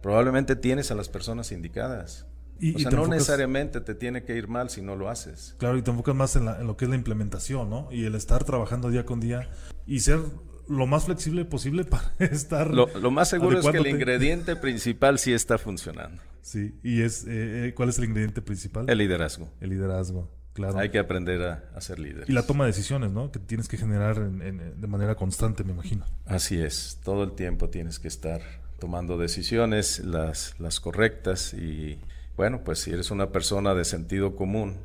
Probablemente 0.01 0.55
tienes 0.55 0.89
a 0.89 0.95
las 0.95 1.09
personas 1.09 1.51
indicadas. 1.51 2.25
Y, 2.59 2.73
o 2.73 2.79
sea, 2.79 2.89
no 2.89 3.05
necesariamente 3.05 3.81
te 3.81 3.93
tiene 3.93 4.23
que 4.23 4.35
ir 4.35 4.47
mal 4.47 4.71
si 4.71 4.81
no 4.81 4.95
lo 4.95 5.11
haces. 5.11 5.53
Claro, 5.59 5.77
y 5.77 5.83
te 5.83 5.91
enfocas 5.91 6.15
más 6.15 6.35
en, 6.35 6.47
en, 6.47 6.65
lo 6.65 6.75
que 6.75 6.85
es 6.85 6.89
la 6.89 6.97
implementación, 6.97 7.69
¿no? 7.69 7.87
Y 7.91 8.05
el 8.05 8.15
estar 8.15 8.43
trabajando 8.45 8.89
día 8.89 9.05
con 9.05 9.19
día 9.19 9.47
y 9.85 9.99
ser 9.99 10.21
lo 10.69 10.87
más 10.87 11.05
flexible 11.05 11.45
posible 11.45 11.83
para 11.85 12.13
estar. 12.19 12.73
Lo, 12.73 13.11
más 13.11 13.29
seguro 13.29 13.59
es 13.59 13.65
que 13.65 13.77
el 13.77 13.87
ingrediente 13.87 14.55
principal 14.55 15.19
sí 15.19 15.33
está 15.33 15.57
funcionando. 15.57 16.21
Sí, 16.41 16.75
y 16.83 17.01
es. 17.01 17.25
Eh, 17.25 17.67
eh, 17.67 17.73
¿Cuál 17.75 17.89
es 17.89 17.97
el 17.97 18.05
ingrediente 18.05 18.41
principal? 18.41 18.89
El 18.89 18.97
liderazgo. 18.97 19.49
El 19.59 19.71
liderazgo. 19.71 20.31
Claro. 20.53 20.79
Hay 20.79 20.89
que 20.89 20.97
aprender 20.97 21.43
a, 21.43 21.81
ser 21.81 21.99
líder. 21.99 22.27
Y 22.27 22.31
la 22.31 22.41
toma 22.41 22.63
de 22.63 22.71
decisiones, 22.71 23.11
¿no? 23.11 23.31
Que 23.31 23.37
tienes 23.37 23.67
que 23.67 23.77
generar 23.77 24.19
de 24.19 24.87
manera 24.87 25.13
constante, 25.13 25.63
me 25.63 25.71
imagino. 25.71 26.03
Así 26.25 26.59
es, 26.59 26.99
todo 27.03 27.23
el 27.23 27.33
tiempo 27.33 27.69
tienes 27.69 27.99
que 27.99 28.07
estar 28.07 28.41
tomando 28.79 29.19
decisiones, 29.19 29.99
las, 29.99 30.59
las 30.59 30.79
correctas 30.79 31.53
y 31.53 31.99
bueno, 32.35 32.63
pues 32.63 32.79
si 32.79 32.91
eres 32.91 33.11
una 33.11 33.31
persona 33.31 33.75
de 33.75 33.85
sentido 33.85 34.35
común, 34.35 34.77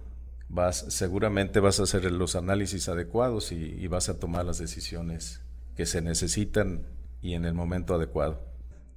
vas, 0.51 0.85
seguramente 0.89 1.59
vas 1.59 1.81
a 1.81 1.85
hacer 1.85 2.11
los 2.13 2.37
análisis 2.37 2.91
adecuados 2.91 3.51
y, 3.51 3.57
y 3.57 3.87
vas 3.87 4.11
a 4.11 4.19
tomar 4.19 4.45
las 4.45 4.59
decisiones 4.59 5.41
que 5.77 5.87
se 5.87 6.03
necesitan 6.03 6.87
y 7.21 7.35
en 7.35 7.45
el 7.45 7.55
momento 7.55 7.95
adecuado. 7.95 8.41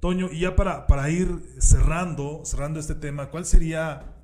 Toño, 0.00 0.28
y 0.30 0.40
ya 0.40 0.56
para, 0.56 0.86
para 0.86 1.10
ir 1.10 1.28
cerrando, 1.58 2.42
cerrando 2.44 2.78
este 2.78 2.94
tema, 2.94 3.30
¿cuál 3.30 3.46
sería 3.46 4.16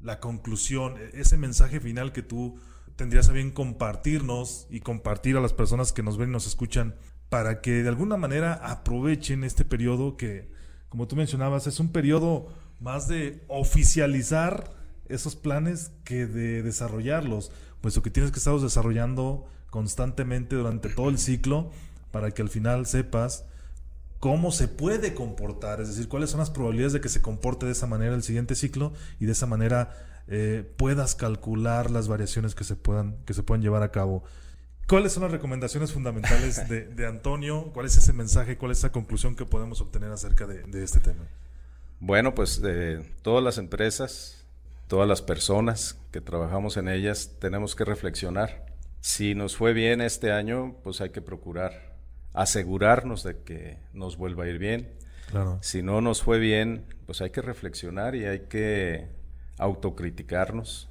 la 0.00 0.20
conclusión, 0.20 0.96
e-, 0.98 1.20
ese 1.20 1.36
mensaje 1.36 1.80
final 1.80 2.12
que 2.12 2.22
tú 2.22 2.58
tendrías 2.96 3.28
a 3.28 3.32
bien 3.32 3.50
compartirnos 3.50 4.66
y 4.70 4.80
compartir 4.80 5.36
a 5.36 5.40
las 5.40 5.52
personas 5.52 5.92
que 5.92 6.02
nos 6.02 6.16
ven 6.16 6.28
y 6.28 6.32
nos 6.32 6.46
escuchan 6.46 6.94
para 7.28 7.60
que 7.60 7.82
de 7.82 7.88
alguna 7.88 8.16
manera 8.16 8.52
aprovechen 8.54 9.42
este 9.42 9.64
periodo 9.64 10.16
que, 10.16 10.52
como 10.88 11.08
tú 11.08 11.16
mencionabas, 11.16 11.66
es 11.66 11.80
un 11.80 11.90
periodo 11.90 12.46
más 12.78 13.08
de 13.08 13.44
oficializar 13.48 14.70
esos 15.08 15.34
planes 15.34 15.90
que 16.04 16.26
de 16.26 16.62
desarrollarlos, 16.62 17.50
puesto 17.80 18.02
que 18.02 18.10
tienes 18.10 18.30
que 18.30 18.38
estarlos 18.38 18.62
desarrollando 18.62 19.46
constantemente 19.70 20.54
durante 20.54 20.88
todo 20.88 21.08
el 21.08 21.18
ciclo 21.18 21.72
para 22.14 22.30
que 22.30 22.42
al 22.42 22.48
final 22.48 22.86
sepas 22.86 23.44
cómo 24.20 24.52
se 24.52 24.68
puede 24.68 25.14
comportar, 25.14 25.80
es 25.80 25.88
decir, 25.88 26.08
cuáles 26.08 26.30
son 26.30 26.38
las 26.38 26.48
probabilidades 26.48 26.92
de 26.92 27.00
que 27.00 27.08
se 27.08 27.20
comporte 27.20 27.66
de 27.66 27.72
esa 27.72 27.88
manera 27.88 28.14
el 28.14 28.22
siguiente 28.22 28.54
ciclo 28.54 28.92
y 29.18 29.26
de 29.26 29.32
esa 29.32 29.46
manera 29.46 29.90
eh, 30.28 30.64
puedas 30.76 31.16
calcular 31.16 31.90
las 31.90 32.06
variaciones 32.06 32.54
que 32.54 32.62
se 32.62 32.76
puedan, 32.76 33.16
que 33.26 33.34
se 33.34 33.42
llevar 33.58 33.82
a 33.82 33.90
cabo. 33.90 34.22
¿Cuáles 34.86 35.10
son 35.10 35.24
las 35.24 35.32
recomendaciones 35.32 35.92
fundamentales 35.92 36.68
de, 36.68 37.06
Antonio? 37.08 37.72
¿Cuál 37.74 37.86
es 37.86 37.96
ese 37.96 38.12
mensaje? 38.12 38.56
¿Cuál 38.56 38.70
es 38.70 38.78
esa 38.78 38.92
conclusión 38.92 39.34
que 39.34 39.44
podemos 39.44 39.80
obtener 39.80 40.12
acerca 40.12 40.46
de, 40.46 40.84
este 40.84 41.00
tema? 41.00 41.24
Bueno, 41.98 42.36
pues 42.36 42.62
de 42.62 43.04
todas 43.22 43.42
las 43.42 43.58
empresas, 43.58 44.46
todas 44.86 45.08
las 45.08 45.20
personas 45.20 45.98
que 46.12 46.20
trabajamos 46.20 46.76
en 46.76 46.88
ellas, 46.88 47.32
tenemos 47.40 47.74
que 47.74 47.84
reflexionar. 47.84 48.66
Si 49.00 49.34
nos 49.34 49.56
fue 49.56 49.72
bien 49.72 50.00
este 50.00 50.30
año, 50.30 50.76
pues 50.84 51.00
hay 51.00 51.10
que 51.10 51.20
procurar 51.20 51.93
asegurarnos 52.34 53.22
de 53.22 53.38
que 53.42 53.78
nos 53.94 54.18
vuelva 54.18 54.44
a 54.44 54.48
ir 54.48 54.58
bien. 54.58 54.92
Si 55.62 55.82
no 55.82 56.00
nos 56.00 56.22
fue 56.22 56.38
bien, 56.38 56.84
pues 57.06 57.20
hay 57.20 57.30
que 57.30 57.42
reflexionar 57.42 58.14
y 58.14 58.24
hay 58.24 58.40
que 58.40 59.08
autocriticarnos. 59.58 60.88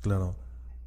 Claro. 0.00 0.36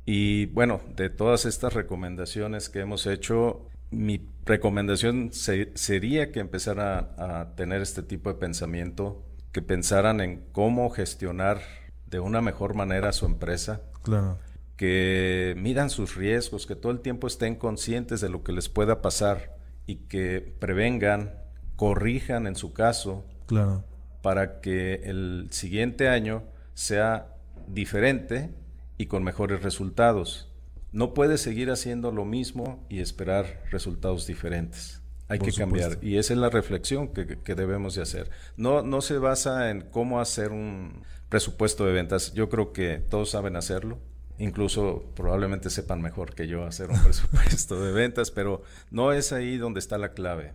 Y 0.05 0.45
bueno, 0.47 0.81
de 0.95 1.09
todas 1.09 1.45
estas 1.45 1.73
recomendaciones 1.73 2.69
que 2.69 2.79
hemos 2.79 3.05
hecho, 3.05 3.67
mi 3.91 4.29
recomendación 4.45 5.31
sería 5.33 6.31
que 6.31 6.39
empezaran 6.39 7.09
a, 7.17 7.55
tener 7.55 7.81
este 7.81 8.03
tipo 8.03 8.29
de 8.29 8.35
pensamiento, 8.39 9.23
que 9.51 9.61
pensaran 9.61 10.21
en 10.21 10.45
cómo 10.51 10.89
gestionar 10.89 11.61
de 12.07 12.19
una 12.19 12.41
mejor 12.41 12.73
manera 12.73 13.11
su 13.11 13.25
empresa. 13.25 13.81
Claro. 14.01 14.37
Que 14.77 15.55
midan 15.57 15.89
sus 15.89 16.15
riesgos, 16.15 16.65
que 16.67 16.75
todo 16.75 16.91
el 16.91 17.01
tiempo 17.01 17.27
estén 17.27 17.55
conscientes 17.55 18.21
de 18.21 18.29
lo 18.29 18.43
que 18.43 18.53
les 18.53 18.69
pueda 18.69 19.01
pasar 19.01 19.62
y 19.85 19.95
que 20.07 20.55
prevengan, 20.59 21.33
corrijan 21.75 22.47
en 22.47 22.55
su 22.55 22.73
caso, 22.73 23.25
claro. 23.45 23.83
para 24.21 24.61
que 24.61 25.01
el 25.03 25.47
siguiente 25.51 26.07
año 26.07 26.43
sea 26.73 27.35
diferente 27.67 28.49
y 28.97 29.07
con 29.07 29.23
mejores 29.23 29.63
resultados. 29.63 30.49
No 30.91 31.13
puedes 31.13 31.41
seguir 31.41 31.71
haciendo 31.71 32.11
lo 32.11 32.23
mismo 32.23 32.85
y 32.89 32.99
esperar 32.99 33.63
resultados 33.71 34.27
diferentes. 34.27 35.01
Hay 35.27 35.39
que 35.39 35.51
cambiar. 35.51 35.97
Y 36.01 36.17
esa 36.17 36.33
es 36.33 36.39
la 36.39 36.49
reflexión 36.49 37.07
que, 37.07 37.39
que, 37.39 37.55
debemos 37.55 37.95
de 37.95 38.03
hacer. 38.03 38.29
No, 38.55 38.83
no 38.83 39.01
se 39.01 39.17
basa 39.17 39.71
en 39.71 39.81
cómo 39.81 40.19
hacer 40.19 40.51
un 40.51 41.01
presupuesto 41.29 41.85
de 41.85 41.93
ventas. 41.93 42.33
Yo 42.33 42.49
creo 42.49 42.73
que 42.73 42.97
todos 42.97 43.31
saben 43.31 43.55
hacerlo 43.55 43.99
incluso 44.37 45.05
probablemente 45.15 45.69
sepan 45.69 46.01
mejor 46.01 46.33
que 46.33 46.47
yo 46.47 46.65
hacer 46.65 46.89
un 46.89 46.99
presupuesto 47.03 47.83
de 47.83 47.91
ventas, 47.91 48.31
pero 48.31 48.63
no 48.91 49.11
es 49.11 49.31
ahí 49.31 49.57
donde 49.57 49.79
está 49.79 49.97
la 49.97 50.13
clave. 50.13 50.53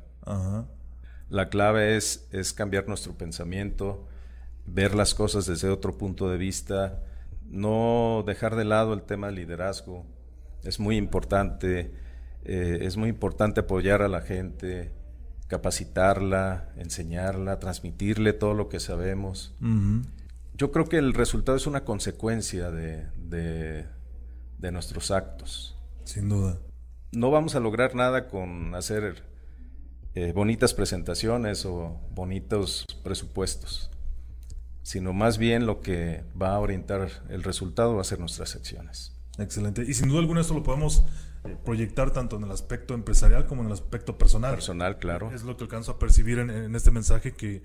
La 1.30 1.48
clave 1.48 1.96
es, 1.96 2.28
es 2.32 2.52
cambiar 2.52 2.88
nuestro 2.88 3.14
pensamiento, 3.14 4.06
ver 4.66 4.94
las 4.94 5.14
cosas 5.14 5.46
desde 5.46 5.68
otro 5.68 5.96
punto 5.96 6.30
de 6.30 6.36
vista, 6.36 7.02
no 7.48 8.24
dejar 8.26 8.56
de 8.56 8.64
lado 8.64 8.92
el 8.92 9.02
tema 9.02 9.28
del 9.28 9.36
liderazgo. 9.36 10.04
Es 10.64 10.80
muy 10.80 10.96
importante, 10.96 11.92
eh, 12.44 12.78
es 12.82 12.96
muy 12.96 13.08
importante 13.08 13.60
apoyar 13.60 14.02
a 14.02 14.08
la 14.08 14.20
gente, 14.20 14.92
capacitarla, 15.46 16.68
enseñarla, 16.76 17.58
transmitirle 17.58 18.34
todo 18.34 18.52
lo 18.52 18.68
que 18.68 18.80
sabemos 18.80 19.54
yo 20.58 20.72
creo 20.72 20.86
que 20.86 20.98
el 20.98 21.14
resultado 21.14 21.56
es 21.56 21.66
una 21.68 21.84
consecuencia 21.84 22.70
de, 22.72 23.06
de, 23.28 23.86
nuestros 24.72 25.10
actos. 25.10 25.76
Sin 26.04 26.28
duda. 26.28 26.58
No 27.12 27.30
vamos 27.30 27.54
a 27.54 27.60
lograr 27.60 27.94
nada 27.94 28.28
con 28.28 28.74
hacer 28.74 29.24
eh, 30.14 30.32
bonitas 30.32 30.74
presentaciones 30.74 31.64
o 31.64 32.00
bonitos 32.10 32.84
presupuestos, 33.02 33.90
sino 34.82 35.12
más 35.12 35.38
bien 35.38 35.66
lo 35.66 35.80
que 35.80 36.24
va 36.40 36.54
a 36.54 36.58
orientar 36.58 37.08
el 37.28 37.42
resultado 37.42 37.94
va 37.94 38.02
a 38.02 38.04
ser 38.04 38.20
nuestras 38.20 38.56
acciones. 38.56 39.14
Excelente. 39.38 39.84
Y 39.86 39.94
sin 39.94 40.08
duda 40.08 40.20
alguna 40.20 40.40
esto 40.40 40.54
lo 40.54 40.62
podemos 40.62 41.04
eh, 41.44 41.56
proyectar 41.64 42.10
tanto 42.10 42.36
en 42.36 42.44
el 42.44 42.50
aspecto 42.50 42.94
empresarial 42.94 43.46
como 43.46 43.62
en 43.62 43.68
el 43.68 43.72
aspecto 43.72 44.18
personal. 44.18 44.54
Personal, 44.54 44.98
claro. 44.98 45.30
Es 45.32 45.44
lo 45.44 45.56
que 45.56 45.64
alcanzo 45.64 45.92
a 45.92 45.98
percibir 45.98 46.40
en, 46.40 46.50
en 46.50 46.74
este 46.74 46.90
mensaje 46.90 47.32
que 47.32 47.62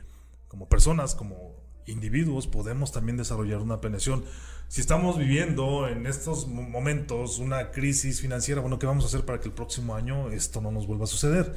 como 0.47 0.69
personas, 0.69 1.15
como 1.15 1.62
individuos 1.85 2.47
podemos 2.47 2.91
también 2.91 3.17
desarrollar 3.17 3.59
una 3.59 3.81
planeación. 3.81 4.23
Si 4.67 4.81
estamos 4.81 5.17
viviendo 5.17 5.87
en 5.87 6.07
estos 6.07 6.47
momentos 6.47 7.39
una 7.39 7.71
crisis 7.71 8.21
financiera, 8.21 8.61
bueno, 8.61 8.79
¿qué 8.79 8.85
vamos 8.85 9.03
a 9.03 9.07
hacer 9.07 9.25
para 9.25 9.39
que 9.39 9.47
el 9.47 9.53
próximo 9.53 9.95
año 9.95 10.31
esto 10.31 10.61
no 10.61 10.71
nos 10.71 10.87
vuelva 10.87 11.03
a 11.03 11.07
suceder? 11.07 11.53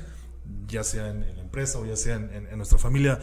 Ya 0.69 0.85
sea 0.85 1.09
en, 1.09 1.21
la 1.21 1.43
empresa 1.43 1.79
o 1.79 1.87
ya 1.87 1.97
sea 1.97 2.17
en, 2.17 2.47
en, 2.49 2.57
nuestra 2.57 2.79
familia. 2.79 3.19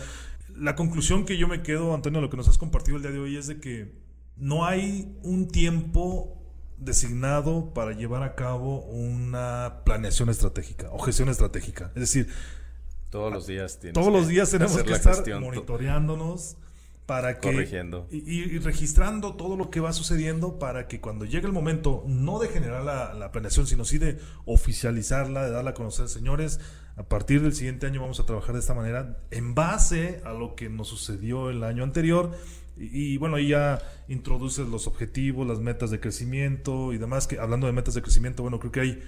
La 0.55 0.75
conclusión 0.75 1.25
que 1.25 1.37
yo 1.37 1.47
me 1.47 1.61
quedo, 1.61 1.93
Antonio, 1.93 2.21
lo 2.21 2.29
que 2.29 2.37
nos 2.37 2.47
has 2.47 2.57
compartido 2.57 2.97
el 2.97 3.03
día 3.03 3.11
de 3.11 3.19
hoy 3.19 3.37
es 3.37 3.47
de 3.47 3.59
que 3.59 3.93
no 4.35 4.65
hay 4.65 5.17
un 5.23 5.47
tiempo 5.47 6.39
designado 6.77 7.73
para 7.73 7.93
llevar 7.93 8.23
a 8.23 8.35
cabo 8.35 8.81
una 8.85 9.81
planeación 9.85 10.29
estratégica 10.29 10.89
o 10.91 10.99
gestión 10.99 11.29
estratégica. 11.29 11.91
Es 11.95 12.01
decir, 12.01 12.27
todos 13.09 13.31
los 13.31 13.47
días 13.47 13.79
todos 13.93 14.11
los 14.11 14.27
días 14.27 14.49
tenemos 14.49 14.81
que 14.81 14.91
estar 14.91 15.39
monitoreándonos, 15.39 16.57
para 17.05 17.39
que 17.39 17.51
corrigiendo. 17.51 18.07
y, 18.09 18.59
registrando 18.59 19.35
todo 19.35 19.57
lo 19.57 19.69
que 19.69 19.79
va 19.79 19.91
sucediendo 19.91 20.57
para 20.57 20.87
que 20.87 21.01
cuando 21.01 21.25
llegue 21.25 21.47
el 21.47 21.53
momento 21.53 22.03
no 22.07 22.39
de 22.39 22.47
generar 22.47 22.83
la, 22.83 23.31
planeación 23.31 23.67
sino 23.67 23.83
sí 23.83 23.97
de 23.97 24.19
oficializarla 24.45 25.43
de 25.43 25.51
darla 25.51 25.71
a 25.71 25.73
conocer 25.73 26.07
señores 26.07 26.59
a 26.95 27.03
partir 27.03 27.41
del 27.41 27.53
siguiente 27.53 27.87
año 27.87 28.01
vamos 28.01 28.19
a 28.19 28.25
trabajar 28.25 28.53
de 28.53 28.59
esta 28.59 28.73
manera 28.73 29.17
en 29.31 29.53
base 29.55 30.21
a 30.23 30.31
lo 30.31 30.55
que 30.55 30.69
nos 30.69 30.87
sucedió 30.87 31.49
el 31.49 31.63
año 31.63 31.83
anterior. 31.83 32.31
Y, 32.77 33.17
bueno 33.17 33.35
ahí 33.35 33.49
ya 33.49 33.79
introduces 34.07 34.67
los 34.67 34.87
objetivos 34.87 35.45
las 35.45 35.59
metas 35.59 35.91
de 35.91 35.99
crecimiento 35.99 36.91
y 36.91 36.97
demás 36.97 37.27
que 37.27 37.37
hablando 37.37 37.67
de 37.67 37.73
metas 37.73 37.93
de 37.93 38.01
crecimiento 38.01 38.41
bueno 38.41 38.59
creo 38.59 38.71
que 38.71 38.79
hay 38.79 39.03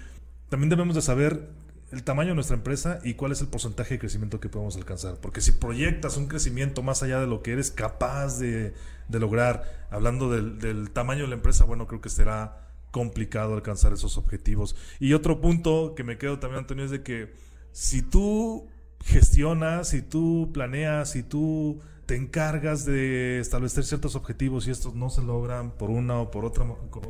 también 0.50 0.70
debemos 0.70 0.94
de 0.94 1.02
saber 1.02 1.50
el 1.92 2.04
tamaño 2.04 2.30
de 2.30 2.36
nuestra 2.36 2.56
empresa 2.56 3.00
y 3.04 3.14
cuál 3.14 3.32
es 3.32 3.42
el 3.42 3.48
porcentaje 3.48 3.96
de 3.96 4.00
crecimiento 4.00 4.40
que 4.40 4.50
podemos 4.50 4.76
alcanzar. 4.76 5.20
Porque 5.22 5.42
si 5.42 5.52
proyectas 5.52 6.18
un 6.18 6.28
crecimiento 6.28 6.82
más 6.82 7.04
allá 7.04 7.20
de 7.20 7.28
lo 7.28 7.42
que 7.42 7.54
eres 7.54 7.72
capaz 7.72 8.40
de, 8.40 8.74
lograr, 9.10 9.88
hablando 9.90 10.30
del, 10.30 10.90
tamaño 10.92 11.24
de 11.24 11.30
la 11.30 11.36
empresa, 11.36 11.64
bueno, 11.66 11.88
creo 11.88 12.02
que 12.02 12.10
será 12.10 12.70
complicado 12.92 13.54
alcanzar 13.54 13.94
esos 13.94 14.18
objetivos. 14.18 14.76
Y 15.00 15.14
otro 15.14 15.42
punto 15.42 15.94
que 15.96 16.04
me 16.04 16.18
quedo 16.18 16.40
también, 16.40 16.60
Antonio, 16.60 16.86
es 16.86 16.92
de 16.92 17.04
que 17.04 17.34
si 17.72 18.02
tú 18.02 18.68
gestionas, 19.04 19.90
si 19.90 20.02
tú 20.02 20.50
planeas, 20.54 21.12
si 21.12 21.22
tú 21.22 21.82
te 22.06 22.16
encargas 22.16 22.86
de 22.86 23.40
establecer 23.40 23.84
ciertos 23.84 24.16
objetivos 24.16 24.68
y 24.68 24.72
estos 24.72 24.96
no 24.96 25.10
se 25.10 25.22
logran 25.22 25.72
por 25.72 25.90
una 25.90 26.20
o 26.20 26.32
por 26.32 26.46
otra, 26.46 26.66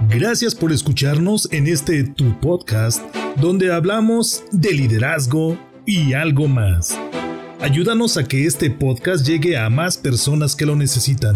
Gracias 0.10 0.54
por 0.54 0.72
escucharnos 0.72 1.52
en 1.52 1.66
este 1.68 2.04
tu 2.04 2.40
podcast, 2.40 3.04
donde 3.38 3.74
hablamos 3.74 4.44
de 4.52 4.74
liderazgo 4.74 5.58
y 5.86 6.14
algo 6.14 6.48
más. 6.48 6.96
Ayúdanos 7.62 8.18
a 8.18 8.26
que 8.26 8.46
este 8.46 8.70
podcast 8.70 9.26
llegue 9.26 9.58
a 9.58 9.68
más 9.70 9.98
personas 9.98 10.56
que 10.56 10.68
lo 10.68 10.76
necesitan 10.76 11.36